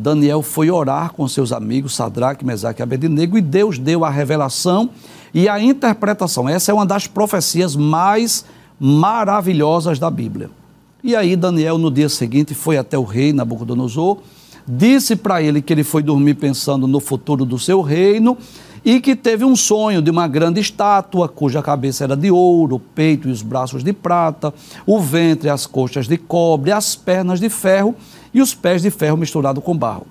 [0.00, 4.88] Daniel foi orar com seus amigos Sadraque, Mesaque e Abednego e Deus deu a revelação
[5.34, 6.48] e a interpretação.
[6.48, 8.46] Essa é uma das profecias mais
[8.80, 10.50] maravilhosas da Bíblia.
[11.04, 14.18] E aí Daniel no dia seguinte foi até o rei Nabucodonosor,
[14.66, 18.38] disse para ele que ele foi dormir pensando no futuro do seu reino
[18.82, 22.80] e que teve um sonho de uma grande estátua, cuja cabeça era de ouro, o
[22.80, 24.54] peito e os braços de prata,
[24.86, 27.94] o ventre as coxas de cobre, as pernas de ferro
[28.32, 30.06] e os pés de ferro misturado com barro.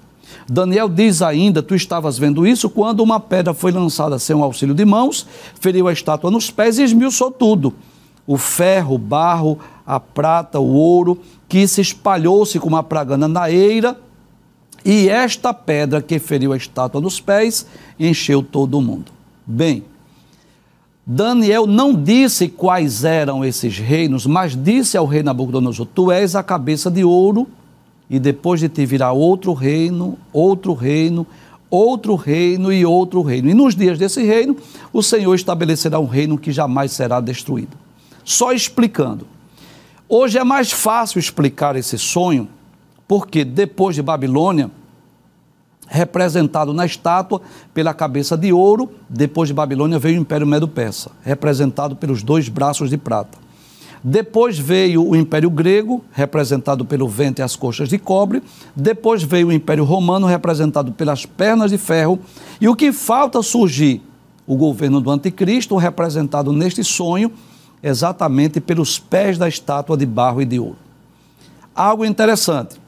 [0.47, 4.75] Daniel diz ainda: Tu estavas vendo isso quando uma pedra foi lançada sem um auxílio
[4.75, 5.25] de mãos,
[5.59, 7.73] feriu a estátua nos pés e esmiuçou tudo.
[8.27, 13.49] O ferro, o barro, a prata, o ouro, que se espalhou-se como uma pragana na
[13.49, 13.97] eira
[14.85, 17.65] e esta pedra que feriu a estátua nos pés
[17.99, 19.11] encheu todo o mundo.
[19.45, 19.83] Bem,
[21.05, 26.43] Daniel não disse quais eram esses reinos, mas disse ao rei Nabucodonosor: Tu és a
[26.43, 27.47] cabeça de ouro,
[28.09, 31.27] e depois de ti virá outro reino, outro reino,
[31.69, 33.49] outro reino e outro reino.
[33.49, 34.57] E nos dias desse reino,
[34.91, 37.77] o Senhor estabelecerá um reino que jamais será destruído.
[38.23, 39.27] Só explicando.
[40.07, 42.47] Hoje é mais fácil explicar esse sonho
[43.07, 44.69] porque depois de Babilônia,
[45.87, 47.41] representado na estátua
[47.73, 52.89] pela cabeça de ouro, depois de Babilônia veio o Império Medo-Persa, representado pelos dois braços
[52.89, 53.48] de prata.
[54.03, 58.41] Depois veio o Império Grego, representado pelo vento e as coxas de cobre.
[58.75, 62.19] Depois veio o Império Romano, representado pelas pernas de ferro.
[62.61, 64.01] E o que falta surgir?
[64.47, 67.31] O governo do Anticristo, representado neste sonho,
[67.83, 70.77] exatamente pelos pés da estátua de barro e de ouro.
[71.75, 72.79] Algo interessante.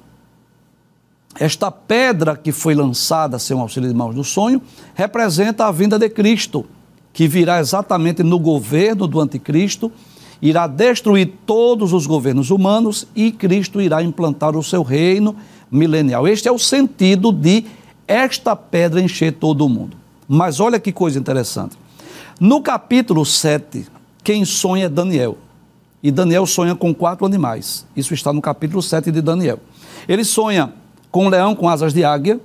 [1.40, 4.62] Esta pedra que foi lançada sem o auxílio de mãos do sonho
[4.94, 6.66] representa a vinda de Cristo,
[7.14, 9.92] que virá exatamente no governo do anticristo,
[10.42, 15.36] irá destruir todos os governos humanos e Cristo irá implantar o seu reino
[15.70, 16.28] milenial.
[16.28, 17.66] Este é o sentido de
[18.08, 19.96] esta pedra encher todo o mundo.
[20.28, 21.78] Mas olha que coisa interessante.
[22.40, 23.86] No capítulo 7,
[24.24, 25.38] quem sonha é Daniel.
[26.02, 27.86] E Daniel sonha com quatro animais.
[27.96, 29.60] Isso está no capítulo 7 de Daniel.
[30.08, 30.74] Ele sonha
[31.12, 32.40] com um leão com asas de águia,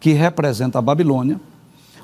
[0.00, 1.38] que representa a Babilônia,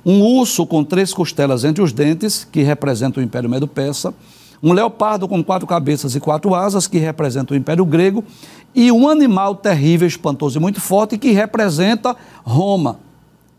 [0.04, 4.14] um urso com três costelas entre os dentes, que representa o Império Medo-Persa,
[4.62, 8.24] um leopardo com quatro cabeças e quatro asas, que representa o Império Grego,
[8.74, 12.98] e um animal terrível, espantoso e muito forte, que representa Roma.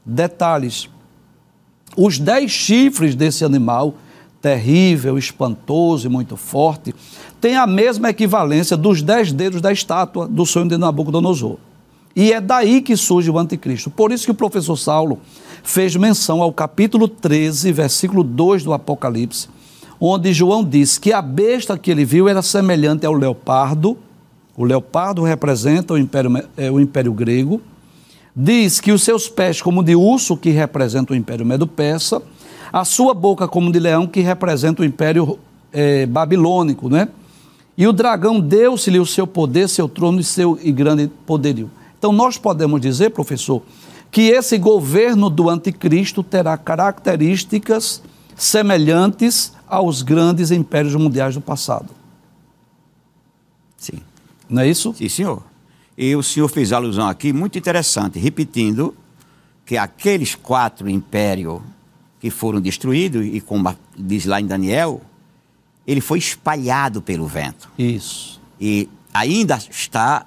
[0.05, 0.89] Detalhes:
[1.95, 3.95] os dez chifres desse animal,
[4.41, 6.93] terrível, espantoso e muito forte,
[7.41, 11.57] têm a mesma equivalência dos dez dedos da estátua do sonho de Nabucodonosor.
[12.15, 13.89] E é daí que surge o anticristo.
[13.89, 15.19] Por isso que o professor Saulo
[15.63, 19.47] fez menção ao capítulo 13, versículo 2 do Apocalipse,
[19.99, 23.97] onde João diz que a besta que ele viu era semelhante ao leopardo.
[24.55, 27.61] O leopardo representa o império, é, o império grego.
[28.35, 32.21] Diz que os seus pés como de urso, que representa o império medo-persa.
[32.71, 35.39] A sua boca como de leão, que representa o império
[35.73, 37.09] é, babilônico, né?
[37.77, 41.71] E o dragão deu-se-lhe o seu poder, seu trono e seu e grande poderio.
[41.97, 43.61] Então, nós podemos dizer, professor,
[44.11, 48.01] que esse governo do anticristo terá características
[48.35, 51.93] semelhantes aos grandes impérios mundiais do passado.
[53.77, 54.01] Sim.
[54.49, 54.93] Não é isso?
[54.95, 55.43] Sim, senhor.
[55.97, 58.95] E o senhor fez alusão aqui, muito interessante, repetindo
[59.65, 61.61] que aqueles quatro impérios
[62.19, 65.01] que foram destruídos, e como diz lá em Daniel,
[65.85, 67.69] ele foi espalhado pelo vento.
[67.77, 68.41] Isso.
[68.59, 70.25] E ainda está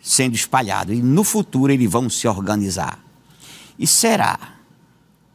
[0.00, 0.92] sendo espalhado.
[0.92, 2.98] E no futuro eles vão se organizar.
[3.78, 4.51] E será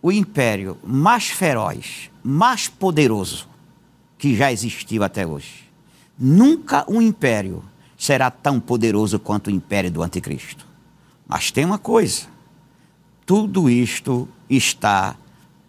[0.01, 3.47] o império mais feroz, mais poderoso
[4.17, 5.67] que já existiu até hoje.
[6.17, 7.63] Nunca um império
[7.97, 10.65] será tão poderoso quanto o império do anticristo.
[11.27, 12.27] Mas tem uma coisa:
[13.25, 15.15] tudo isto está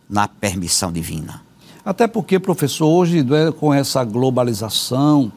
[0.08, 1.42] na permissão divina.
[1.84, 5.32] Até porque, professor, hoje é, com essa globalização,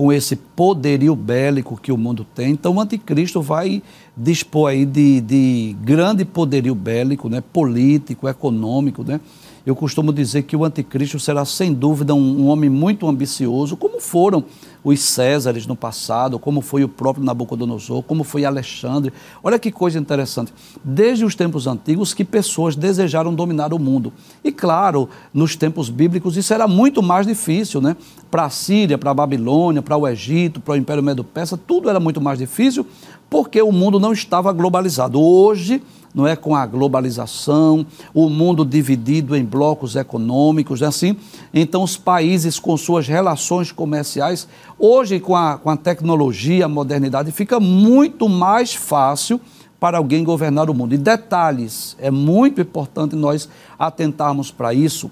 [0.00, 2.52] com esse poderio bélico que o mundo tem.
[2.52, 3.82] Então, o anticristo vai
[4.16, 9.20] dispor aí de, de grande poderio bélico, né, político, econômico, né?
[9.66, 14.00] Eu costumo dizer que o anticristo será, sem dúvida, um, um, homem muito ambicioso, como
[14.00, 14.42] foram
[14.82, 19.12] os Césares no passado, como foi o próprio Nabucodonosor, como foi Alexandre.
[19.42, 20.52] Olha que coisa interessante.
[20.82, 24.12] Desde os tempos antigos que pessoas desejaram dominar o mundo.
[24.42, 27.96] E claro, nos tempos bíblicos isso era muito mais difícil, né?
[28.30, 32.00] Para a Síria, para a Babilônia, para o Egito, para o Império Medo-Persa, tudo era
[32.00, 32.86] muito mais difícil
[33.30, 35.20] porque o mundo não estava globalizado.
[35.20, 35.80] Hoje,
[36.14, 41.16] não é com a globalização, o mundo dividido em blocos econômicos, é assim.
[41.54, 44.48] Então, os países com suas relações comerciais,
[44.78, 49.40] hoje com a, com a tecnologia, a modernidade, fica muito mais fácil
[49.78, 50.94] para alguém governar o mundo.
[50.94, 53.48] E detalhes, é muito importante nós
[53.78, 55.10] atentarmos para isso,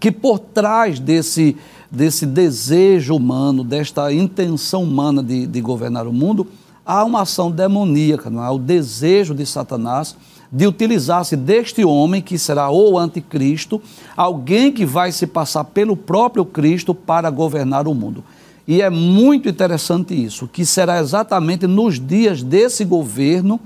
[0.00, 1.56] que por trás desse,
[1.90, 6.46] desse desejo humano, desta intenção humana de, de governar o mundo,
[6.84, 8.50] há uma ação demoníaca, não é?
[8.50, 10.16] o desejo de Satanás
[10.52, 13.80] de utilizar-se deste homem, que será o anticristo,
[14.14, 18.22] alguém que vai se passar pelo próprio Cristo para governar o mundo.
[18.68, 23.58] E é muito interessante isso, que será exatamente nos dias desse governo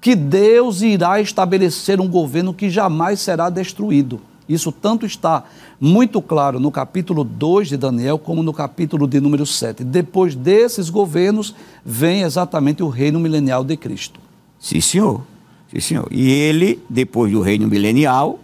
[0.00, 4.20] que Deus irá estabelecer um governo que jamais será destruído.
[4.50, 5.44] Isso tanto está
[5.80, 9.84] muito claro no capítulo 2 de Daniel, como no capítulo de número 7.
[9.84, 14.18] Depois desses governos, vem exatamente o reino milenial de Cristo.
[14.58, 15.22] Sim, senhor.
[15.70, 16.08] Sim, senhor.
[16.10, 18.40] E ele, depois do reino milenial,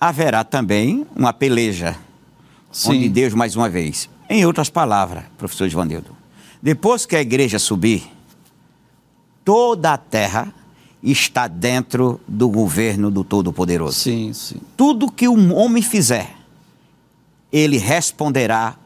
[0.00, 1.96] haverá também uma peleja.
[2.70, 2.90] Sim.
[2.90, 4.08] Onde Deus, mais uma vez.
[4.28, 6.16] Em outras palavras, professor Ivanildo,
[6.62, 8.04] depois que a igreja subir,
[9.44, 10.54] toda a terra
[11.02, 13.98] está dentro do governo do Todo-Poderoso.
[13.98, 14.60] Sim, sim.
[14.76, 16.34] Tudo que um homem fizer,
[17.52, 18.76] ele responderá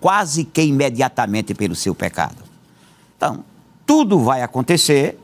[0.00, 2.36] quase que imediatamente pelo seu pecado.
[3.16, 3.44] Então,
[3.84, 5.18] tudo vai acontecer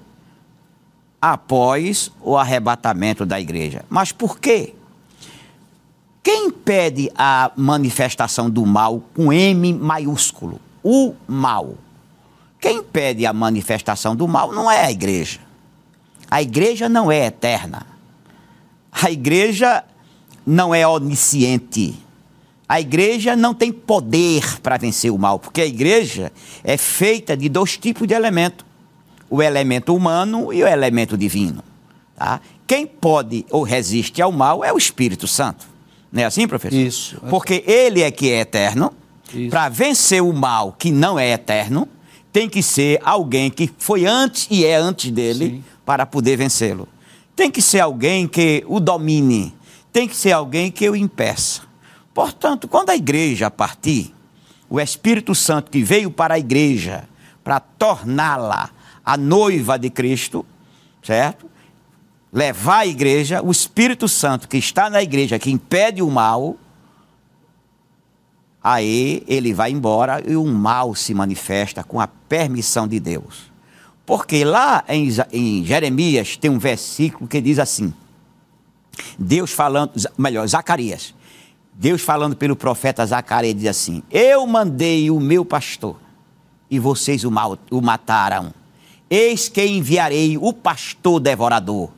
[1.20, 3.84] após o arrebatamento da igreja.
[3.88, 4.74] Mas por quê?
[6.22, 10.60] Quem impede a manifestação do mal com M maiúsculo?
[10.82, 11.74] O mal.
[12.60, 15.40] Quem impede a manifestação do mal não é a igreja.
[16.32, 17.86] A igreja não é eterna.
[18.90, 19.84] A igreja
[20.46, 21.94] não é onisciente.
[22.66, 26.32] A igreja não tem poder para vencer o mal, porque a igreja
[26.64, 28.64] é feita de dois tipos de elementos
[29.28, 31.62] o elemento humano e o elemento divino.
[32.16, 32.40] Tá?
[32.66, 35.66] Quem pode ou resiste ao mal é o Espírito Santo.
[36.10, 36.78] Não é assim, professor?
[36.78, 37.20] Isso.
[37.28, 38.90] Porque ele é que é eterno.
[39.50, 41.86] Para vencer o mal que não é eterno,
[42.32, 45.71] tem que ser alguém que foi antes e é antes dele Sim.
[45.92, 46.88] Para poder vencê-lo.
[47.36, 49.54] Tem que ser alguém que o domine.
[49.92, 51.60] Tem que ser alguém que o impeça.
[52.14, 54.14] Portanto, quando a igreja partir,
[54.70, 57.06] o Espírito Santo que veio para a igreja
[57.44, 58.70] para torná-la
[59.04, 60.46] a noiva de Cristo,
[61.02, 61.44] certo?
[62.32, 66.56] Levar a igreja, o Espírito Santo que está na igreja, que impede o mal,
[68.64, 73.51] aí ele vai embora e o mal se manifesta com a permissão de Deus.
[74.04, 77.92] Porque lá em, em Jeremias tem um versículo que diz assim:
[79.18, 81.14] Deus falando, melhor, Zacarias,
[81.72, 85.96] Deus falando pelo profeta Zacarias diz assim: Eu mandei o meu pastor
[86.70, 88.52] e vocês o, mal, o mataram.
[89.08, 91.90] Eis que enviarei o pastor devorador,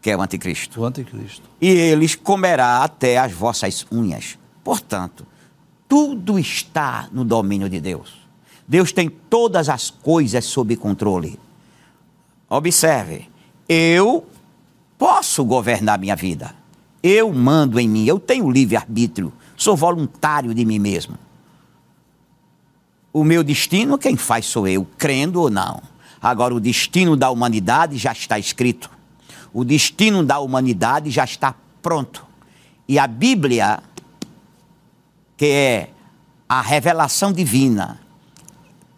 [0.00, 0.80] que é o anticristo.
[0.80, 1.42] O anticristo.
[1.60, 4.38] E eles comerá até as vossas unhas.
[4.64, 5.26] Portanto,
[5.86, 8.22] tudo está no domínio de Deus.
[8.66, 11.38] Deus tem todas as coisas sob controle.
[12.52, 13.30] Observe,
[13.66, 14.26] eu
[14.98, 16.54] posso governar minha vida.
[17.02, 21.18] Eu mando em mim, eu tenho livre-arbítrio, sou voluntário de mim mesmo.
[23.10, 25.82] O meu destino, quem faz sou eu, crendo ou não.
[26.20, 28.90] Agora, o destino da humanidade já está escrito.
[29.50, 32.26] O destino da humanidade já está pronto.
[32.86, 33.82] E a Bíblia,
[35.38, 35.90] que é
[36.46, 37.98] a revelação divina,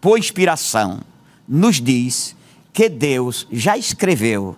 [0.01, 0.99] por inspiração,
[1.47, 2.35] nos diz
[2.75, 4.53] que Deus já escreveu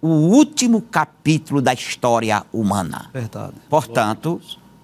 [0.00, 3.10] o último capítulo da história humana.
[3.12, 3.52] Verdade.
[3.68, 4.40] Portanto,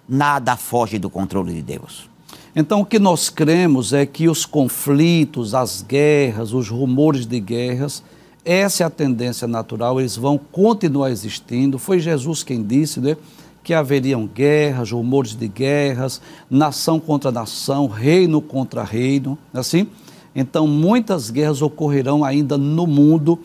[0.07, 2.11] nada foge do controle de Deus.
[2.55, 8.03] Então, o que nós cremos é que os conflitos, as guerras, os rumores de guerras,
[8.45, 11.79] essa é a tendência natural, eles vão continuar existindo.
[11.79, 13.17] Foi Jesus quem disse, né?
[13.63, 16.21] Que haveriam guerras, rumores de guerras,
[16.51, 19.89] nação contra nação, reino contra reino, é assim?
[20.35, 23.39] Então, muitas guerras ocorrerão ainda no mundo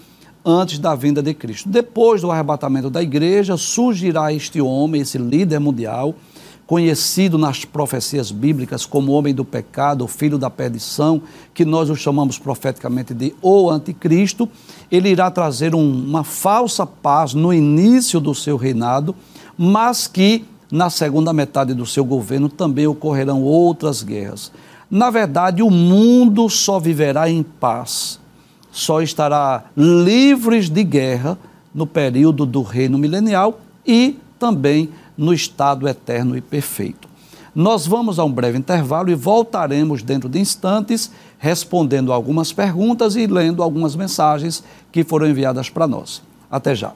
[0.43, 1.69] antes da vinda de Cristo.
[1.69, 6.15] Depois do arrebatamento da igreja, surgirá este homem, esse líder mundial,
[6.65, 11.21] conhecido nas profecias bíblicas como homem do pecado, filho da perdição,
[11.51, 14.47] que nós o chamamos profeticamente de o anticristo,
[14.91, 19.15] ele irá trazer um, uma falsa paz no início do seu reinado,
[19.57, 24.51] mas que na segunda metade do seu governo também ocorrerão outras guerras.
[24.89, 28.19] Na verdade, o mundo só viverá em paz,
[28.71, 31.37] só estará livres de guerra
[31.73, 37.07] no período do reino milenial e também no estado eterno e perfeito.
[37.53, 43.27] Nós vamos a um breve intervalo e voltaremos dentro de instantes respondendo algumas perguntas e
[43.27, 46.21] lendo algumas mensagens que foram enviadas para nós.
[46.49, 46.93] Até já.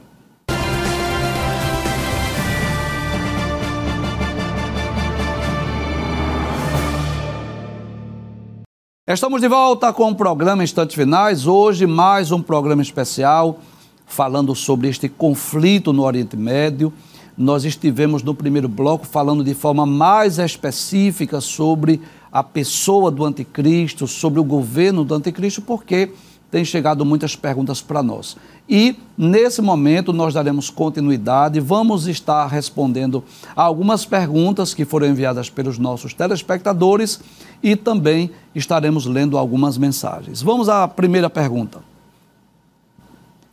[9.06, 11.46] Estamos de volta com o programa Instantes Finais.
[11.46, 13.60] Hoje, mais um programa especial
[14.06, 16.94] falando sobre este conflito no Oriente Médio.
[17.38, 22.00] Nós estivemos no primeiro bloco falando de forma mais específica sobre
[22.32, 26.14] a pessoa do anticristo, sobre o governo do anticristo, porque
[26.54, 28.38] tem chegado muitas perguntas para nós.
[28.70, 33.24] E nesse momento nós daremos continuidade, vamos estar respondendo
[33.56, 37.20] algumas perguntas que foram enviadas pelos nossos telespectadores
[37.64, 40.44] e também estaremos lendo algumas mensagens.
[40.44, 41.80] Vamos à primeira pergunta.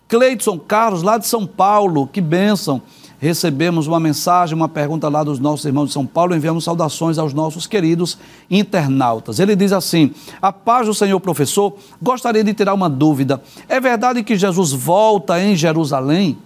[0.06, 2.82] Cleidson Carlos, lá de São Paulo, que bênção.
[3.20, 7.34] Recebemos uma mensagem, uma pergunta lá dos nossos irmãos de São Paulo, enviamos saudações aos
[7.34, 8.18] nossos queridos
[8.50, 9.38] internautas.
[9.38, 13.42] Ele diz assim: A paz do Senhor, professor, gostaria de tirar uma dúvida.
[13.68, 16.38] É verdade que Jesus volta em Jerusalém?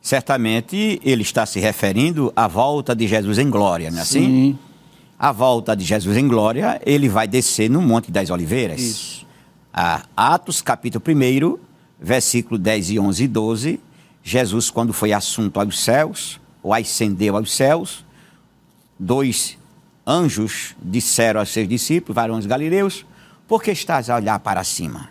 [0.00, 4.26] Certamente ele está se referindo à volta de Jesus em glória, não é assim?
[4.26, 4.58] Sim
[5.22, 8.80] a volta de Jesus em glória, ele vai descer no Monte das Oliveiras.
[8.80, 9.26] Isso.
[9.72, 11.58] Ah, Atos, capítulo 1,
[12.00, 13.80] versículo 10 e 11 e 12.
[14.22, 18.04] Jesus, quando foi assunto aos céus, ou ascendeu aos céus,
[18.98, 19.58] dois
[20.06, 23.04] anjos disseram aos seus discípulos, varões galileus,
[23.48, 25.10] por que estás a olhar para cima?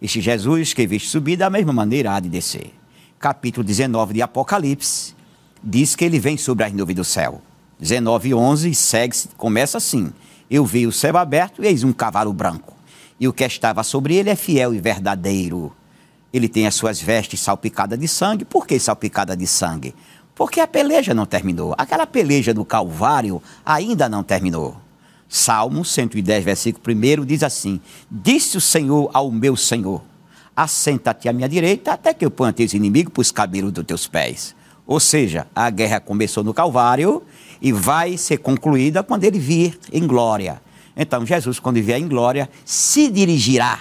[0.00, 2.72] Este Jesus que viste subir, da mesma maneira há de descer.
[3.18, 5.14] Capítulo 19 de Apocalipse,
[5.62, 7.42] diz que ele vem sobre as nuvens do céu.
[7.78, 10.12] 19, 11, segue, começa assim.
[10.50, 12.74] Eu vi o céu aberto e eis um cavalo branco.
[13.18, 15.72] E o que estava sobre ele é fiel e verdadeiro.
[16.32, 18.44] Ele tem as suas vestes salpicadas de sangue.
[18.44, 19.94] Por que salpicada de sangue?
[20.34, 21.74] Porque a peleja não terminou.
[21.76, 24.76] Aquela peleja do Calvário ainda não terminou.
[25.28, 30.02] Salmo 110, versículo 1 diz assim: Disse o Senhor ao meu Senhor:
[30.56, 34.06] Assenta-te à minha direita, até que eu ponha teus inimigos para os cabelos dos teus
[34.06, 34.54] pés.
[34.86, 37.22] Ou seja, a guerra começou no Calvário
[37.62, 40.60] e vai ser concluída quando ele vir em glória.
[40.96, 43.78] Então, Jesus, quando vier em glória, se dirigirá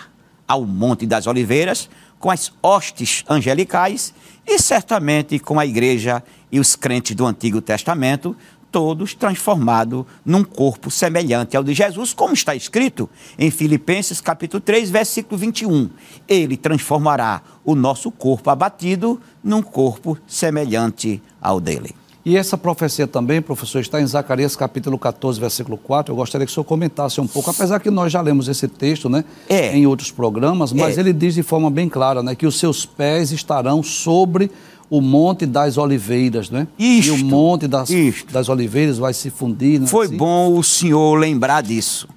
[0.48, 1.90] ao Monte das Oliveiras
[2.20, 4.14] com as hostes angelicais
[4.46, 8.36] e certamente com a igreja e os crentes do Antigo Testamento,
[8.72, 14.90] todos transformados num corpo semelhante ao de Jesus, como está escrito em Filipenses capítulo 3,
[14.90, 15.90] versículo 21.
[16.28, 21.96] Ele transformará o nosso corpo abatido num corpo semelhante ao dele.
[22.26, 26.12] E essa profecia também, professor, está em Zacarias capítulo 14, versículo 4.
[26.12, 29.10] Eu gostaria que o senhor comentasse um pouco, apesar que nós já lemos esse texto
[29.10, 29.76] né, é.
[29.76, 31.02] em outros programas, mas é.
[31.02, 34.52] ele diz de forma bem clara né, que os seus pés estarão sobre
[34.90, 36.68] o Monte das Oliveiras, né?
[36.78, 37.90] Isto, e o Monte das,
[38.32, 39.80] das Oliveiras vai se fundir.
[39.80, 40.18] Né, Foi assim?
[40.18, 42.08] bom o senhor lembrar disso.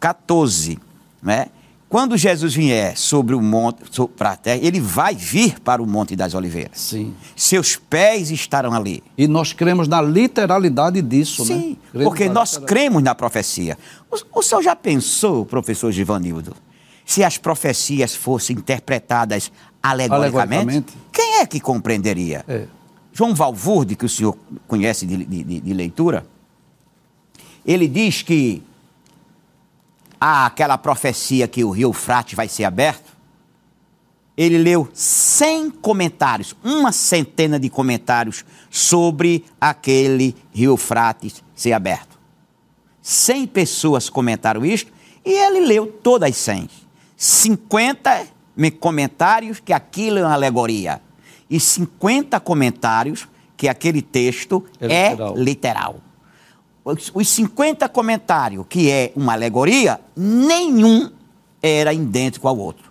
[0.00, 0.78] 14,
[1.22, 1.46] né?
[1.88, 6.14] Quando Jesus vier sobre o monte, para a terra, ele vai vir para o Monte
[6.14, 6.78] das Oliveiras.
[6.78, 7.14] Sim.
[7.34, 9.02] Seus pés estarão ali.
[9.16, 11.60] E nós cremos na literalidade disso, Sim, né?
[11.60, 13.78] Sim, porque nós cremos na profecia.
[14.10, 16.54] O, o senhor já pensou, professor Givanildo,
[17.06, 19.50] se as profecias fossem interpretadas
[19.82, 20.36] alegoricamente?
[20.36, 20.94] alegoricamente?
[21.10, 22.44] Quem é que compreenderia?
[22.46, 22.66] É.
[23.14, 24.36] João Valvurde, que o senhor
[24.66, 26.26] conhece de, de, de leitura,
[27.64, 28.62] ele diz que
[30.20, 33.16] há aquela profecia que o rio Frate vai ser aberto,
[34.36, 42.16] ele leu 100 comentários, uma centena de comentários sobre aquele rio Frates ser aberto.
[43.02, 44.92] 100 pessoas comentaram isto
[45.24, 46.70] e ele leu todas as 100.
[47.16, 48.26] 50
[48.78, 51.02] comentários que aquilo é uma alegoria
[51.50, 55.36] e 50 comentários que aquele texto é literal.
[55.36, 56.07] É literal
[57.14, 61.10] os 50 comentários, que é uma alegoria, nenhum
[61.62, 62.90] era idêntico ao outro.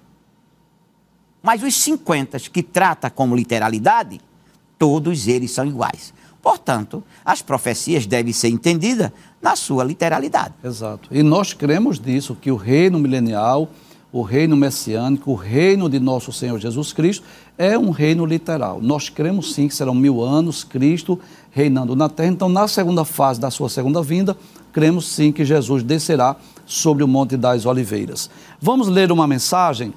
[1.41, 4.19] Mas os 50 que trata como literalidade,
[4.77, 6.13] todos eles são iguais.
[6.41, 10.53] Portanto, as profecias devem ser entendidas na sua literalidade.
[10.63, 11.09] Exato.
[11.11, 13.69] E nós cremos nisso, que o reino milenial,
[14.17, 17.23] o reino messiânico, o reino de nosso Senhor Jesus Cristo
[17.55, 18.79] é um reino literal.
[18.81, 21.19] Nós cremos sim que serão mil anos, Cristo
[21.51, 22.31] reinando na terra.
[22.31, 24.35] Então, na segunda fase da sua segunda vinda,
[24.73, 28.27] cremos sim que Jesus descerá sobre o Monte das Oliveiras.
[28.59, 29.93] Vamos ler uma mensagem?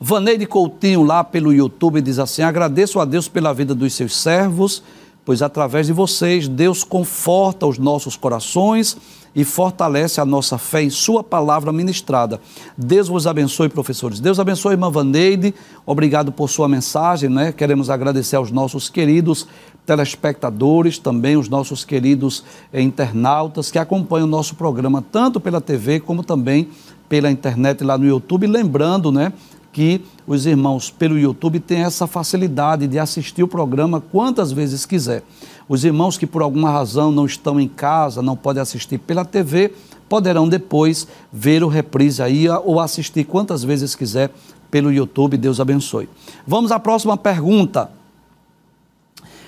[0.00, 4.82] Vaneide Coutinho, lá pelo YouTube, diz assim: Agradeço a Deus pela vida dos seus servos,
[5.26, 8.96] pois através de vocês, Deus conforta os nossos corações
[9.34, 12.40] e fortalece a nossa fé em Sua palavra ministrada.
[12.76, 14.20] Deus vos abençoe, professores.
[14.20, 15.54] Deus abençoe, irmã Vaneide.
[15.86, 17.30] Obrigado por sua mensagem.
[17.30, 17.52] Né?
[17.52, 19.46] Queremos agradecer aos nossos queridos
[19.86, 25.98] telespectadores, também os nossos queridos eh, internautas que acompanham o nosso programa tanto pela TV
[25.98, 26.68] como também
[27.08, 28.46] pela internet lá no YouTube.
[28.46, 29.32] Lembrando, né?
[29.72, 35.22] Que os irmãos pelo YouTube têm essa facilidade de assistir o programa quantas vezes quiser.
[35.68, 39.72] Os irmãos que por alguma razão não estão em casa, não podem assistir pela TV,
[40.08, 44.32] poderão depois ver o reprise aí ou assistir quantas vezes quiser
[44.70, 45.36] pelo YouTube.
[45.36, 46.08] Deus abençoe.
[46.46, 47.90] Vamos à próxima pergunta.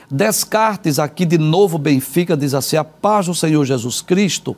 [0.08, 4.56] Descartes, aqui de novo Benfica, diz assim: A paz do Senhor Jesus Cristo.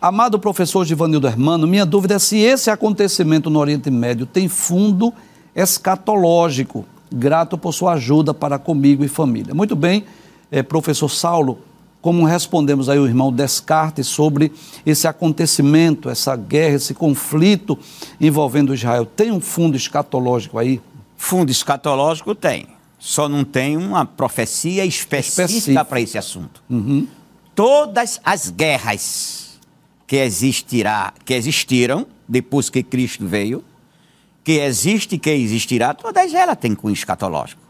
[0.00, 5.12] Amado professor Givanildo Hermano, minha dúvida é se esse acontecimento no Oriente Médio tem fundo
[5.56, 6.84] escatológico.
[7.12, 9.54] Grato por sua ajuda para comigo e família.
[9.54, 10.04] Muito bem,
[10.52, 11.58] eh, professor Saulo,
[12.00, 14.52] como respondemos aí o irmão Descartes sobre
[14.86, 17.76] esse acontecimento, essa guerra, esse conflito
[18.20, 20.80] envolvendo Israel, tem um fundo escatológico aí?
[21.16, 22.68] Fundo escatológico tem
[22.98, 26.62] só não tem uma profecia específica para esse assunto.
[26.68, 27.06] Uhum.
[27.54, 29.47] Todas as guerras
[30.08, 33.62] que existirá, que existiram depois que Cristo veio,
[34.42, 37.60] que existe e que existirá, todas elas têm cunho escatológico.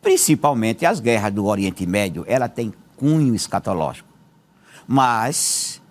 [0.00, 4.08] Principalmente as guerras do Oriente Médio, ela tem cunho escatológico.
[4.86, 5.82] Mas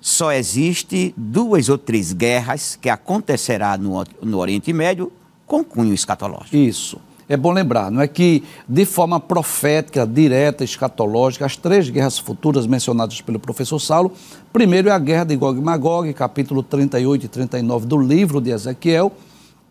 [0.00, 5.12] só existe duas ou três guerras que acontecerá no, no Oriente Médio
[5.46, 6.56] com cunho escatológico.
[6.56, 6.98] Isso
[7.30, 12.66] é bom lembrar, não é que de forma profética, direta, escatológica, as três guerras futuras
[12.66, 14.10] mencionadas pelo professor Saulo,
[14.52, 18.50] primeiro é a guerra de Gog e Magog, capítulo 38 e 39 do livro de
[18.50, 19.12] Ezequiel,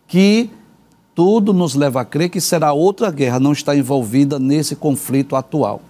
[0.07, 0.49] que
[1.13, 5.81] tudo nos leva a crer que será outra guerra, não está envolvida nesse conflito atual.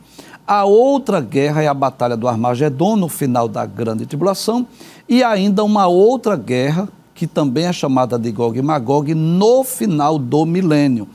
[0.48, 4.66] A outra guerra é a Batalha do Armagedon, no final da Grande Tribulação,
[5.08, 10.18] e ainda uma outra guerra, que também é chamada de Gog e Magog, no final
[10.18, 11.08] do milênio.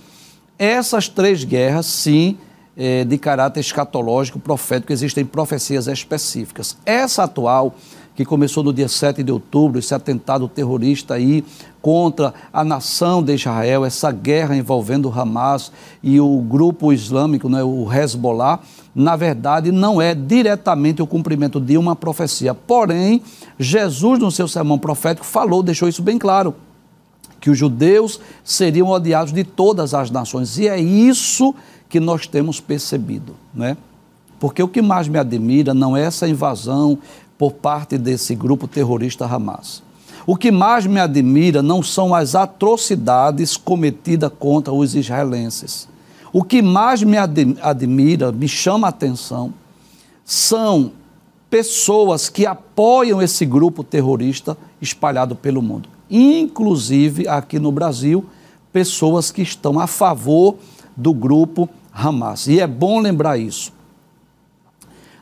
[0.58, 2.38] Essas três guerras, sim,
[2.76, 6.76] é, de caráter escatológico, profético, existem profecias específicas.
[6.86, 7.74] Essa atual,
[8.14, 11.44] que começou no dia 7 de outubro, esse atentado terrorista aí
[11.82, 17.62] contra a nação de Israel, essa guerra envolvendo o Hamas e o grupo islâmico, né,
[17.64, 18.60] o Hezbollah,
[18.94, 22.54] na verdade não é diretamente o cumprimento de uma profecia.
[22.54, 23.20] Porém,
[23.58, 26.54] Jesus, no seu sermão profético, falou, deixou isso bem claro
[27.44, 30.56] que os judeus seriam odiados de todas as nações.
[30.56, 31.54] E é isso
[31.90, 33.76] que nós temos percebido, né?
[34.40, 36.98] Porque o que mais me admira não é essa invasão
[37.36, 39.82] por parte desse grupo terrorista Hamas.
[40.26, 45.86] O que mais me admira não são as atrocidades cometidas contra os israelenses.
[46.32, 49.52] O que mais me admira, me chama a atenção,
[50.24, 50.92] são
[51.50, 58.24] pessoas que apoiam esse grupo terrorista espalhado pelo mundo inclusive aqui no Brasil,
[58.72, 60.56] pessoas que estão a favor
[60.96, 62.46] do grupo Hamas.
[62.46, 63.72] E é bom lembrar isso.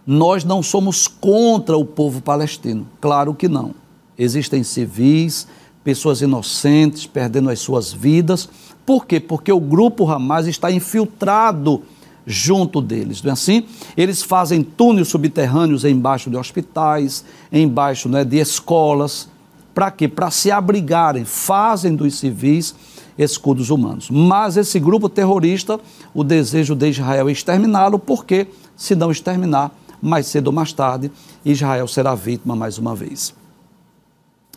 [0.06, 3.74] Nós não somos contra o povo palestino, claro que não.
[4.18, 5.46] Existem civis,
[5.84, 8.48] pessoas inocentes perdendo as suas vidas.
[8.84, 9.20] Por quê?
[9.20, 11.82] Porque o grupo Hamas está infiltrado
[12.26, 13.64] junto deles, não é assim?
[13.96, 19.28] Eles fazem túneis subterrâneos embaixo de hospitais, embaixo né, de escolas,
[19.74, 20.08] para quê?
[20.08, 22.74] Para se abrigarem, fazem dos civis
[23.16, 24.10] escudos humanos.
[24.10, 25.78] Mas esse grupo terrorista,
[26.14, 29.70] o desejo de Israel é exterminá-lo, porque se não exterminar,
[30.00, 31.10] mais cedo ou mais tarde,
[31.44, 33.34] Israel será vítima mais uma vez.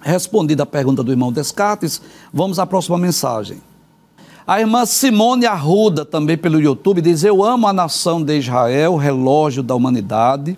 [0.02, 2.02] Respondida a pergunta do irmão Descartes,
[2.34, 3.62] vamos à próxima mensagem.
[4.48, 9.64] A irmã Simone Arruda, também pelo YouTube, diz: Eu amo a nação de Israel, relógio
[9.64, 10.58] da humanidade,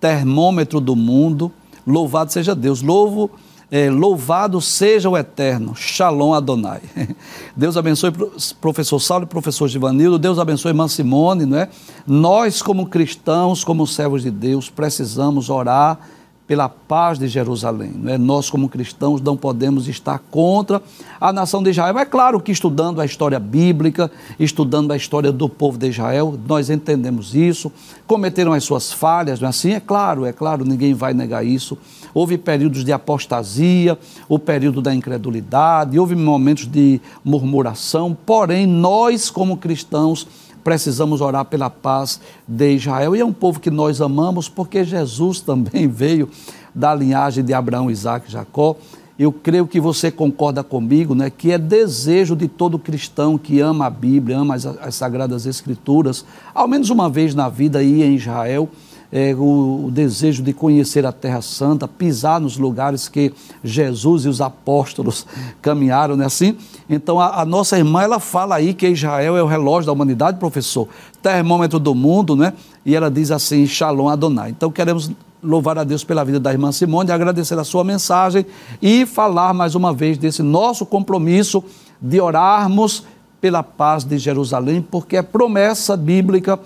[0.00, 1.50] termômetro do mundo.
[1.84, 2.80] Louvado seja Deus.
[2.82, 3.30] Louvo
[3.74, 5.74] é, louvado seja o eterno.
[5.74, 6.80] Shalom Adonai.
[7.56, 8.12] Deus abençoe
[8.60, 10.16] professor Saulo e professor Givanildo.
[10.16, 11.68] Deus abençoe irmã Simone, não é?
[12.06, 15.98] Nós, como cristãos, como servos de Deus, precisamos orar
[16.46, 17.90] pela paz de Jerusalém.
[17.96, 18.16] Não é?
[18.18, 20.80] Nós, como cristãos, não podemos estar contra
[21.20, 21.98] a nação de Israel.
[21.98, 24.08] É claro que estudando a história bíblica,
[24.38, 27.72] estudando a história do povo de Israel, nós entendemos isso.
[28.06, 29.72] Cometeram as suas falhas, não é assim?
[29.72, 31.76] É claro, é claro, ninguém vai negar isso.
[32.14, 33.98] Houve períodos de apostasia,
[34.28, 40.26] o período da incredulidade, houve momentos de murmuração, porém, nós, como cristãos,
[40.62, 43.14] precisamos orar pela paz de Israel.
[43.14, 46.28] E é um povo que nós amamos, porque Jesus também veio
[46.74, 48.76] da linhagem de Abraão, Isaac e Jacó.
[49.16, 53.86] Eu creio que você concorda comigo, né, que é desejo de todo cristão que ama
[53.86, 58.16] a Bíblia, ama as, as Sagradas Escrituras, ao menos uma vez na vida ir em
[58.16, 58.68] Israel
[59.14, 64.28] é, o, o, desejo de conhecer a Terra Santa, pisar nos lugares que Jesus e
[64.28, 65.24] os apóstolos
[65.62, 66.56] caminharam, não é assim?
[66.90, 70.40] Então a, a, nossa irmã ela fala aí que Israel é o relógio da humanidade,
[70.40, 70.88] professor,
[71.22, 72.54] termômetro do mundo, né?
[72.84, 74.50] E ela diz assim, Shalom Adonai.
[74.50, 78.44] Então queremos louvar a Deus pela vida da irmã Simone, agradecer a sua mensagem
[78.82, 81.62] e falar mais uma vez desse nosso compromisso
[82.02, 83.04] de orarmos
[83.40, 86.58] pela paz de Jerusalém, porque é promessa bíblica,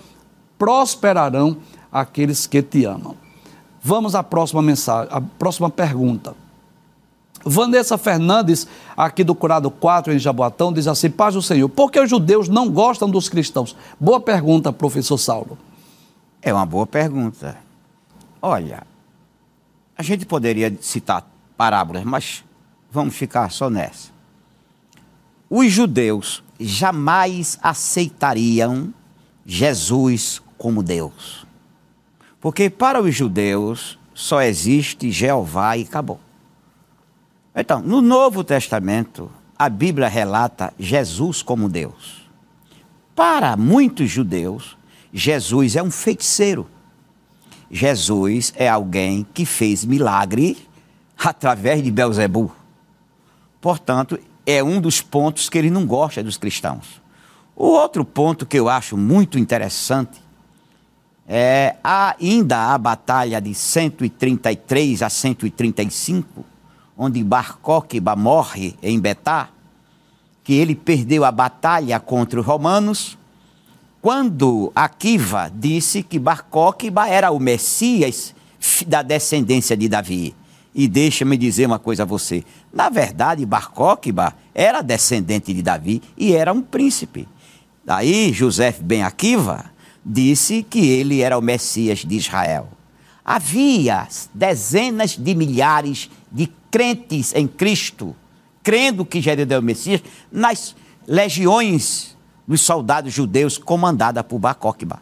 [0.57, 1.57] prosperarão
[1.91, 3.15] aqueles que te amam.
[3.81, 6.35] Vamos à próxima mensagem, a próxima pergunta.
[7.45, 8.67] Vanessa Fernandes,
[8.97, 12.49] aqui do Curado 4, em Jaboatão, diz assim: Paz do Senhor, por que os judeus
[12.49, 13.75] não gostam dos cristãos?
[13.99, 15.57] Boa pergunta, professor Saulo.
[16.41, 17.57] É uma boa pergunta.
[18.41, 18.83] Olha,
[19.97, 21.25] a gente poderia citar
[21.57, 22.43] parábolas, mas
[22.91, 24.09] vamos ficar só nessa.
[25.49, 28.93] Os judeus jamais aceitariam
[29.45, 31.48] Jesus como Deus.
[32.39, 36.19] Porque para os judeus só existe Jeová e acabou.
[37.55, 42.29] Então, no Novo Testamento, a Bíblia relata Jesus como Deus.
[43.15, 44.77] Para muitos judeus,
[45.11, 46.69] Jesus é um feiticeiro.
[47.69, 50.57] Jesus é alguém que fez milagre
[51.17, 52.55] através de Belzebu.
[53.59, 57.01] Portanto, é um dos pontos que ele não gosta dos cristãos.
[57.55, 60.21] O outro ponto que eu acho muito interessante
[61.31, 66.43] é ainda a batalha de 133 a 135,
[66.97, 69.49] onde Bar Coquiba morre em Betá,
[70.43, 73.15] que ele perdeu a batalha contra os romanos,
[74.01, 78.33] quando Akiva disse que Bar Coquiba era o Messias
[78.87, 80.35] da descendência de Davi.
[80.73, 82.43] E deixa-me dizer uma coisa a você.
[82.73, 87.27] Na verdade, Bar Coquiba era descendente de Davi e era um príncipe.
[87.85, 89.65] Daí, José Ben Akiva
[90.11, 92.67] disse que ele era o Messias de Israel.
[93.23, 98.15] Havia dezenas de milhares de crentes em Cristo,
[98.63, 100.01] crendo que Jesus era o Messias,
[100.31, 100.75] nas
[101.07, 104.99] legiões dos soldados judeus comandada por Bar Coquiba.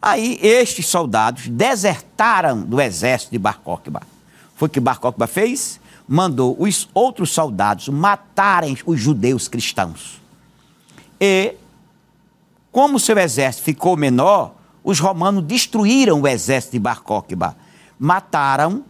[0.00, 4.02] Aí estes soldados desertaram do exército de Bar Coquiba.
[4.54, 5.80] Foi o que Bar Coquiba fez?
[6.06, 10.20] Mandou os outros soldados matarem os judeus cristãos.
[11.20, 11.56] E
[12.74, 17.56] como seu exército ficou menor, os romanos destruíram o exército de Bar Coquiba.
[17.96, 18.84] Mataram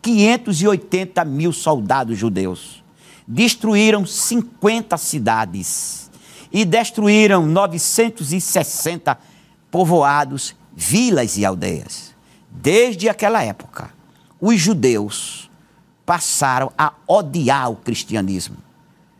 [0.00, 2.82] 580 mil soldados judeus.
[3.28, 6.10] Destruíram 50 cidades.
[6.50, 9.18] E destruíram 960
[9.70, 12.14] povoados, vilas e aldeias.
[12.50, 13.90] Desde aquela época,
[14.40, 15.50] os judeus
[16.06, 18.56] passaram a odiar o cristianismo.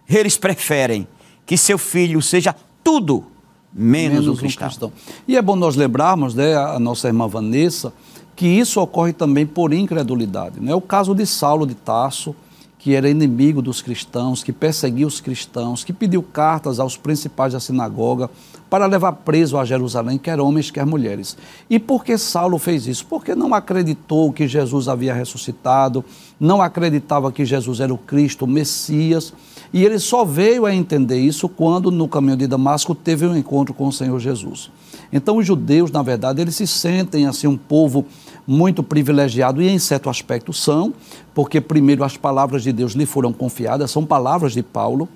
[0.09, 1.07] Eles preferem
[1.45, 3.36] que seu filho seja tudo
[3.77, 4.67] menos, menos um, cristão.
[4.67, 4.93] um cristão.
[5.29, 7.93] E é bom nós lembrarmos, né, a nossa irmã Vanessa,
[8.35, 10.61] que isso ocorre também por incredulidade.
[10.61, 12.35] Não é o caso de Saulo de Tarso,
[12.79, 17.59] que era inimigo dos cristãos, que perseguia os cristãos, que pediu cartas aos principais da
[17.59, 18.31] sinagoga
[18.71, 21.37] para levar preso a Jerusalém, quer homens, quer mulheres.
[21.69, 23.05] E por que Saulo fez isso?
[23.07, 26.05] Porque não acreditou que Jesus havia ressuscitado,
[26.39, 29.33] não acreditava que Jesus era o Cristo, o Messias,
[29.77, 33.75] e ele só veio a entender isso quando, no caminho de Damasco, teve um encontro
[33.75, 34.71] com o Senhor Jesus.
[35.13, 38.07] Então, os judeus, na verdade, eles se sentem assim um povo
[38.47, 40.95] muito privilegiado, e em certo aspecto são,
[41.35, 45.07] porque primeiro as palavras de Deus lhe foram confiadas, são palavras de Paulo.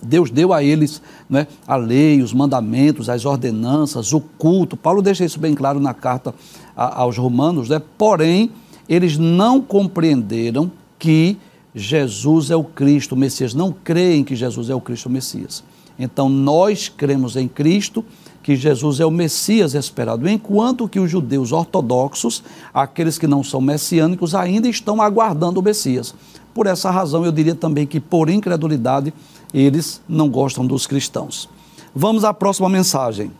[0.00, 4.76] Deus deu a eles né, a lei, os mandamentos, as ordenanças, o culto.
[4.76, 6.32] Paulo deixa isso bem claro na carta
[6.76, 7.82] aos Romanos, né?
[7.98, 8.52] porém,
[8.88, 11.36] eles não compreenderam que
[11.74, 13.52] Jesus é o Cristo, o Messias.
[13.52, 15.64] Não creem que Jesus é o Cristo, o Messias.
[15.98, 18.04] Então, nós cremos em Cristo
[18.42, 22.42] que Jesus é o Messias esperado, enquanto que os judeus ortodoxos,
[22.74, 26.14] aqueles que não são messiânicos, ainda estão aguardando o Messias.
[26.52, 29.14] Por essa razão, eu diria também que, por incredulidade,
[29.52, 31.48] eles não gostam dos cristãos.
[31.94, 33.30] Vamos à próxima mensagem.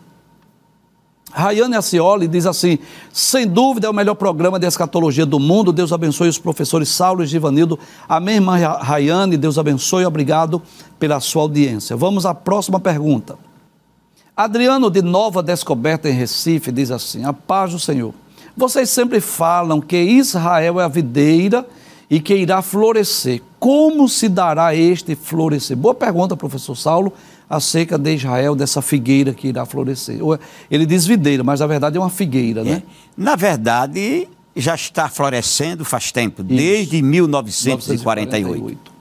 [1.35, 2.79] Rayane Acioli diz assim:
[3.13, 5.73] sem dúvida é o melhor programa de escatologia do mundo.
[5.73, 7.77] Deus abençoe os professores Saulo e Givanildo.
[8.09, 9.37] Amém, irmã Rayane.
[9.37, 10.07] Deus abençoe.
[10.07, 10.63] Obrigado
[10.97, 11.97] pela sua audiência.
[11.97, 13.37] Vamos à próxima pergunta.
[14.37, 18.15] Adriano de Nova Descoberta em Recife diz assim: A paz do Senhor.
[18.57, 21.67] Vocês sempre falam que Israel é a videira
[22.09, 23.43] e que irá florescer.
[23.59, 25.77] Como se dará este florescer?
[25.77, 27.13] Boa pergunta, professor Saulo,
[27.49, 30.19] acerca de Israel, dessa figueira que irá florescer.
[30.71, 32.65] Ele diz videira, mas na verdade é uma figueira, é.
[32.65, 32.83] né?
[33.17, 36.57] Na verdade, já está florescendo faz tempo, isso.
[36.57, 38.49] desde 1948.
[38.49, 38.95] 1948.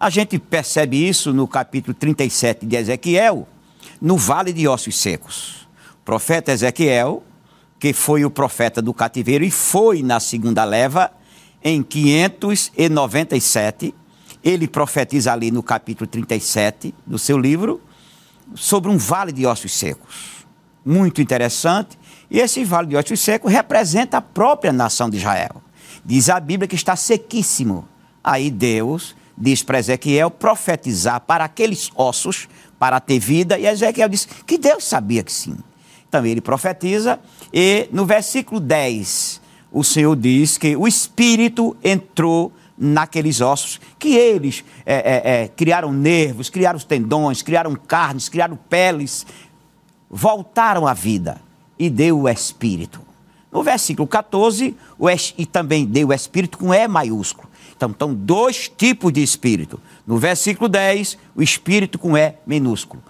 [0.00, 3.48] A gente percebe isso no capítulo 37 de Ezequiel
[4.00, 5.66] no vale de ossos secos.
[6.00, 7.24] O profeta Ezequiel,
[7.80, 11.10] que foi o profeta do cativeiro e foi na segunda leva,
[11.62, 13.94] em 597,
[14.42, 17.80] ele profetiza ali no capítulo 37 do seu livro
[18.54, 20.46] sobre um vale de ossos secos.
[20.84, 21.98] Muito interessante.
[22.30, 25.62] E esse vale de ossos secos representa a própria nação de Israel.
[26.04, 27.86] Diz a Bíblia que está sequíssimo.
[28.22, 34.28] Aí Deus diz para Ezequiel profetizar para aqueles ossos para ter vida, e Ezequiel disse
[34.46, 35.56] que Deus sabia que sim.
[36.08, 37.18] Então ele profetiza,
[37.52, 39.40] e no versículo 10,
[39.70, 45.92] o Senhor diz que o Espírito entrou naqueles ossos, que eles é, é, é, criaram
[45.92, 49.26] nervos, criaram tendões, criaram carnes, criaram peles,
[50.08, 51.40] voltaram à vida
[51.78, 53.00] e deu o Espírito.
[53.50, 57.48] No versículo 14, o es, e também deu o Espírito com E maiúsculo.
[57.76, 59.80] Então, estão dois tipos de Espírito.
[60.06, 63.02] No versículo 10, o Espírito com E minúsculo.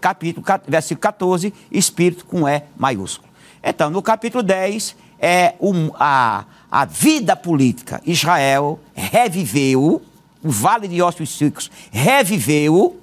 [0.00, 3.28] Capítulo, versículo 14, Espírito com E maiúsculo.
[3.62, 8.00] Então, no capítulo 10, é um, a, a vida política.
[8.04, 10.02] Israel reviveu,
[10.42, 13.00] o Vale de Ossos Secos reviveu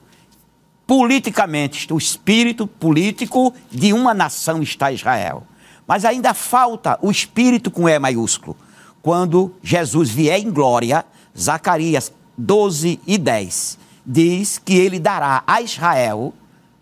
[0.88, 5.44] politicamente, o espírito político de uma nação está Israel.
[5.88, 8.56] Mas ainda falta o espírito com E maiúsculo.
[9.02, 11.06] Quando Jesus vier em glória,
[11.38, 16.34] Zacarias 12 e 10 diz que ele dará a Israel,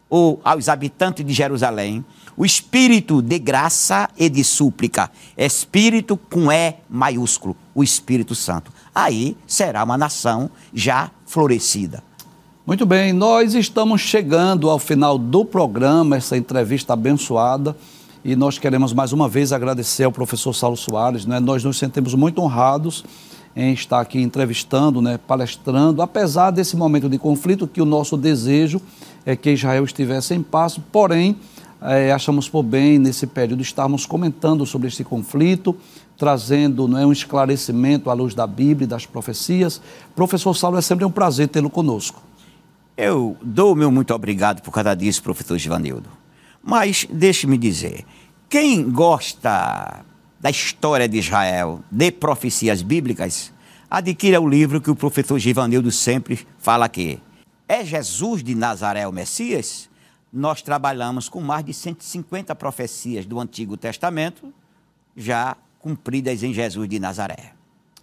[0.10, 2.06] ou aos habitantes de Jerusalém,
[2.36, 5.10] o espírito de graça e de súplica.
[5.38, 8.72] Espírito com E maiúsculo, o Espírito Santo.
[8.94, 12.04] Aí será uma nação já florescida.
[12.66, 17.76] Muito bem, nós estamos chegando ao final do programa, essa entrevista abençoada,
[18.24, 21.26] e nós queremos mais uma vez agradecer ao professor Saulo Soares.
[21.26, 21.42] Né?
[21.42, 23.04] Nós nos sentimos muito honrados
[23.56, 28.82] em estar aqui entrevistando, né, palestrando, apesar desse momento de conflito, que o nosso desejo
[29.26, 31.36] é que Israel estivesse em paz, porém,
[31.84, 35.76] é, achamos por bem, nesse período, estarmos comentando sobre esse conflito,
[36.18, 39.82] trazendo não é, um esclarecimento à luz da Bíblia e das profecias.
[40.16, 42.22] Professor Saulo, é sempre um prazer tê-lo conosco.
[42.96, 46.10] Eu dou o meu muito obrigado por cada disso, professor Givanildo.
[46.64, 48.06] Mas deixe-me dizer,
[48.48, 50.06] quem gosta
[50.40, 53.52] da história de Israel, de profecias bíblicas,
[53.90, 57.20] adquira o livro que o professor Givanildo sempre fala aqui.
[57.68, 59.90] É Jesus de Nazaré o Messias?
[60.34, 64.52] Nós trabalhamos com mais de 150 profecias do Antigo Testamento,
[65.16, 67.54] já cumpridas em Jesus de Nazaré.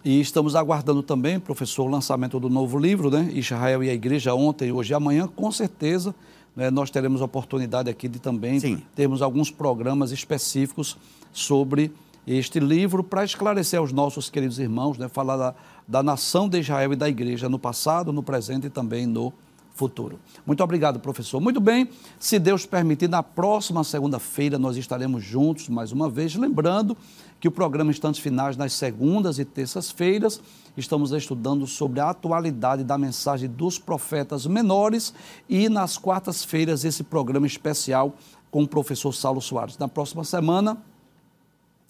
[0.03, 3.29] E estamos aguardando também, professor, o lançamento do novo livro, né?
[3.33, 6.15] Israel e a Igreja, ontem, hoje e amanhã, com certeza.
[6.55, 8.81] Né, nós teremos a oportunidade aqui de também Sim.
[8.95, 10.97] termos alguns programas específicos
[11.33, 11.91] sobre
[12.25, 15.55] este livro para esclarecer aos nossos queridos irmãos, né, falar da,
[15.87, 19.33] da nação de Israel e da igreja no passado, no presente e também no
[19.73, 20.19] futuro.
[20.45, 21.39] Muito obrigado, professor.
[21.39, 26.95] Muito bem, se Deus permitir, na próxima segunda-feira nós estaremos juntos mais uma vez, lembrando
[27.39, 30.41] que o programa Instantes Finais, nas segundas e terças-feiras,
[30.77, 35.13] estamos estudando sobre a atualidade da mensagem dos profetas menores
[35.49, 38.15] e nas quartas-feiras esse programa especial
[38.51, 39.77] com o professor Saulo Soares.
[39.77, 40.77] Na próxima semana,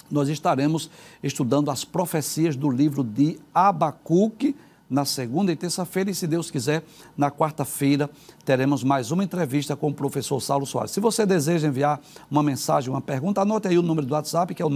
[0.09, 0.89] nós estaremos
[1.23, 4.55] estudando as profecias do livro de Abacuque,
[4.91, 6.83] na segunda e terça-feira, e se Deus quiser,
[7.15, 8.09] na quarta-feira,
[8.43, 10.91] teremos mais uma entrevista com o professor Saulo Soares.
[10.91, 14.61] Se você deseja enviar uma mensagem, uma pergunta, anote aí o número do WhatsApp, que
[14.61, 14.69] é o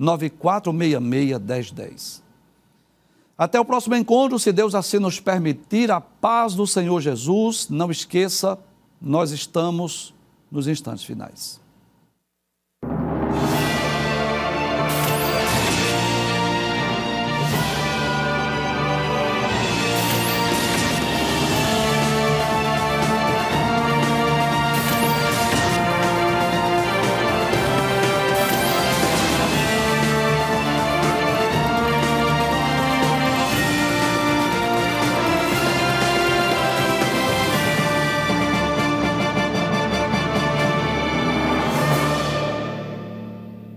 [0.00, 2.20] 994661010.
[3.38, 7.68] Até o próximo encontro, se Deus assim nos permitir, a paz do Senhor Jesus.
[7.70, 8.58] Não esqueça,
[9.00, 10.12] nós estamos
[10.50, 11.61] nos instantes finais.